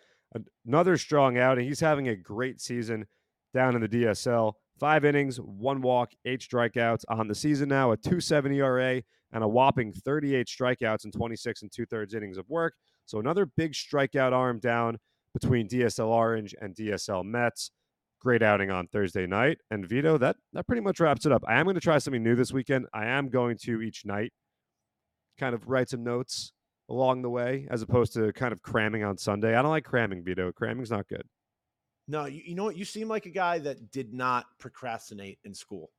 Another 0.66 0.98
strong 0.98 1.38
outing. 1.38 1.68
He's 1.68 1.80
having 1.80 2.10
a 2.10 2.16
great 2.16 2.60
season 2.60 3.06
down 3.54 3.76
in 3.76 3.82
the 3.82 3.88
DSL. 3.88 4.54
Five 4.80 5.06
innings, 5.06 5.38
one 5.38 5.82
walk, 5.82 6.12
eight 6.26 6.42
strikeouts 6.42 7.06
on 7.08 7.28
the 7.28 7.36
season 7.36 7.70
now, 7.70 7.92
a 7.92 7.98
270 7.98 8.58
ERA, 8.58 9.02
and 9.32 9.44
a 9.44 9.48
whopping 9.48 9.94
38 9.94 10.48
strikeouts 10.48 11.06
in 11.06 11.12
26 11.12 11.62
and 11.62 11.72
two 11.72 11.86
thirds 11.86 12.14
innings 12.14 12.38
of 12.38 12.50
work. 12.50 12.74
So 13.06 13.20
another 13.20 13.46
big 13.46 13.74
strikeout 13.74 14.32
arm 14.32 14.60
down 14.60 14.98
between 15.34 15.68
DSL 15.68 16.08
Orange 16.08 16.56
and 16.62 16.76
DSL 16.76 17.24
Mets. 17.24 17.72
Great 18.22 18.42
outing 18.42 18.72
on 18.72 18.88
Thursday 18.88 19.28
night. 19.28 19.58
And 19.70 19.86
Vito, 19.88 20.18
that 20.18 20.38
that 20.54 20.66
pretty 20.66 20.82
much 20.82 21.00
wraps 21.02 21.26
it 21.26 21.32
up. 21.34 21.44
I 21.48 21.56
am 21.60 21.66
going 21.66 21.76
to 21.76 21.82
try 21.82 21.98
something 21.98 22.24
new 22.24 22.36
this 22.36 22.54
weekend. 22.54 22.86
I 22.94 23.06
am 23.08 23.28
going 23.30 23.58
to 23.64 23.82
each 23.82 24.06
night 24.06 24.32
kind 25.40 25.54
of 25.54 25.68
write 25.68 25.90
some 25.90 26.04
notes 26.04 26.54
along 26.90 27.22
the 27.22 27.30
way 27.30 27.68
as 27.70 27.82
opposed 27.82 28.14
to 28.14 28.32
kind 28.34 28.54
of 28.54 28.62
cramming 28.62 29.04
on 29.04 29.18
Sunday. 29.18 29.56
I 29.56 29.62
don't 29.62 29.72
like 29.72 29.84
cramming, 29.84 30.24
Vito. 30.24 30.52
Cramming's 30.54 30.92
not 30.92 31.08
good. 31.08 31.24
No, 32.08 32.26
you, 32.26 32.42
you 32.46 32.56
know 32.56 32.64
what? 32.66 32.78
You 32.78 32.86
seem 32.86 33.08
like 33.08 33.26
a 33.26 33.30
guy 33.32 33.60
that 33.60 33.92
did 33.92 34.14
not 34.14 34.46
procrastinate 34.60 35.40
in 35.44 35.54
school. 35.54 35.90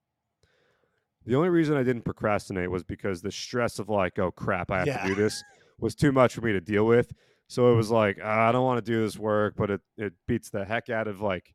The 1.27 1.35
only 1.35 1.49
reason 1.49 1.77
I 1.77 1.83
didn't 1.83 2.03
procrastinate 2.05 2.71
was 2.71 2.85
because 2.85 3.23
the 3.23 3.33
stress 3.33 3.79
of 3.79 3.89
like, 3.89 4.19
oh 4.19 4.31
crap, 4.31 4.71
I 4.71 4.79
have 4.79 4.87
Yeah. 4.87 5.03
to 5.03 5.09
do 5.09 5.15
this 5.15 5.43
was 5.79 5.95
too 5.95 6.13
much 6.13 6.35
for 6.35 6.41
me 6.43 6.53
to 6.53 6.61
deal 6.61 6.87
with. 6.87 7.13
So 7.49 7.73
it 7.73 7.77
was 7.77 7.91
like, 7.91 8.19
"Ah, 8.23 8.49
I 8.49 8.53
don't 8.53 8.65
want 8.65 8.85
to 8.85 8.91
do 8.93 9.03
this 9.03 9.19
work, 9.19 9.55
but 9.57 9.71
it 9.71 9.81
it 9.97 10.15
beats 10.27 10.51
the 10.51 10.65
heck 10.65 10.89
out 10.91 11.09
of 11.09 11.21
like 11.21 11.55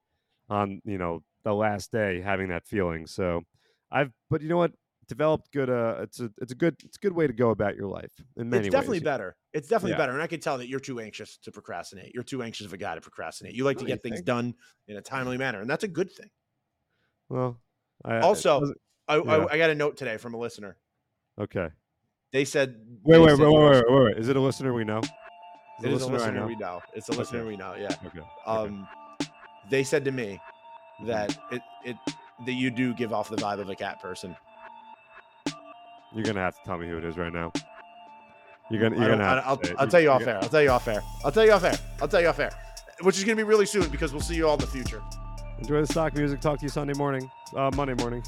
on, 0.49 0.81
you 0.85 0.97
know, 0.97 1.23
the 1.43 1.53
last 1.53 1.91
day 1.91 2.21
having 2.21 2.49
that 2.49 2.67
feeling. 2.67 3.07
So 3.07 3.43
I've 3.91 4.11
but 4.29 4.41
you 4.41 4.49
know 4.49 4.57
what? 4.57 4.73
Developed 5.07 5.51
good 5.51 5.69
uh 5.71 5.97
it's 6.01 6.19
a 6.19 6.31
it's 6.39 6.51
a 6.51 6.55
good 6.55 6.75
it's 6.83 6.97
a 6.97 6.99
good 6.99 7.13
way 7.13 7.25
to 7.25 7.33
go 7.33 7.49
about 7.49 7.75
your 7.75 7.87
life 7.87 8.11
in 8.37 8.49
many 8.49 8.67
it's 8.67 8.71
definitely 8.71 8.97
ways. 8.97 9.03
better. 9.03 9.37
It's 9.53 9.67
definitely 9.67 9.91
Yeah. 9.91 9.97
better. 9.97 10.13
And 10.13 10.21
I 10.21 10.27
can 10.27 10.39
tell 10.39 10.57
that 10.59 10.67
you're 10.67 10.79
too 10.79 10.99
anxious 10.99 11.37
to 11.39 11.51
procrastinate. 11.51 12.13
You're 12.13 12.23
too 12.23 12.43
anxious 12.43 12.65
of 12.65 12.73
a 12.73 12.77
guy 12.77 12.95
to 12.95 13.01
procrastinate. 13.01 13.53
You 13.55 13.63
like 13.63 13.77
to 13.77 13.85
get 13.85 14.01
things 14.03 14.17
think? 14.17 14.25
done 14.25 14.55
in 14.87 14.97
a 14.97 15.01
timely 15.01 15.37
manner, 15.37 15.61
and 15.61 15.69
that's 15.69 15.83
a 15.83 15.87
good 15.87 16.11
thing. 16.11 16.29
Well, 17.29 17.59
I, 18.03 18.17
Also, 18.17 18.61
I, 19.07 19.15
Yeah. 19.23 19.47
I, 19.47 19.53
I 19.53 19.57
got 19.57 19.69
a 19.69 19.75
note 19.75 19.97
today 19.97 20.17
from 20.17 20.33
a 20.33 20.37
listener. 20.37 20.77
okay. 21.37 21.69
They 22.31 22.45
said, 22.45 22.75
Wait, 23.03 23.17
they 23.17 23.23
wait, 23.23 23.29
said 23.31 23.39
wait, 23.39 23.47
wait, 23.47 23.71
wait, 23.71 23.83
wait, 23.89 24.03
wait. 24.05 24.17
Is 24.17 24.29
it 24.29 24.35
a 24.35 24.39
listener 24.39 24.73
we 24.73 24.83
know? 24.83 24.99
Is 24.99 25.85
It 25.85 25.91
is 25.91 26.01
a 26.01 26.07
listener 26.07 26.45
we 26.45 26.55
know. 26.55 26.81
It's 26.93 27.09
a 27.09 27.11
Okay. 27.11 27.19
listener 27.19 27.45
we 27.45 27.57
know. 27.57 27.75
Yeah. 27.75 27.87
Okay. 28.05 28.19
okay. 28.19 28.21
Um, 28.45 28.87
they 29.69 29.83
said 29.83 30.05
to 30.05 30.11
me 30.11 30.39
that 31.05 31.37
it 31.51 31.61
it 31.85 31.95
that 32.45 32.53
you 32.53 32.69
do 32.69 32.93
give 32.93 33.13
off 33.13 33.29
the 33.29 33.37
vibe 33.37 33.59
of 33.59 33.69
a 33.69 33.75
cat 33.75 34.01
person. 34.01 34.35
You're 36.13 36.25
gonna 36.25 36.41
have 36.41 36.55
to 36.55 36.61
tell 36.65 36.77
me 36.77 36.87
who 36.87 36.97
it 36.97 37.05
is 37.05 37.17
right 37.17 37.31
now. 37.31 37.51
You're 38.69 38.81
gonna. 38.81 38.99
You're 38.99 39.09
gonna. 39.09 39.23
Have 39.23 39.43
I'll, 39.45 39.57
to 39.57 39.71
it. 39.71 39.75
I'll 39.79 39.87
tell 39.87 40.01
you 40.01 40.11
off 40.11 40.27
air. 40.27 40.39
I'll 40.41 40.49
tell 40.49 40.61
you 40.61 40.69
off 40.69 40.87
air. 40.87 41.01
I'll 41.23 41.31
tell 41.31 41.45
you 41.45 41.51
off 41.51 41.63
air. 41.63 41.77
I'll 42.01 42.07
tell 42.07 42.21
you 42.21 42.27
off 42.27 42.39
air. 42.39 42.51
Which 43.01 43.17
is 43.17 43.23
going 43.23 43.37
to 43.37 43.43
be 43.43 43.47
really 43.47 43.65
soon 43.65 43.87
because 43.89 44.11
we'll 44.11 44.21
see 44.21 44.35
you 44.35 44.47
all 44.47 44.55
in 44.55 44.59
the 44.59 44.67
future. 44.67 45.01
Enjoy 45.59 45.79
the 45.81 45.87
stock 45.87 46.13
music. 46.15 46.41
Talk 46.41 46.59
to 46.59 46.65
you 46.65 46.69
Sunday 46.69 46.93
morning. 46.93 47.29
Uh, 47.55 47.71
Monday 47.75 47.93
morning. 47.93 48.21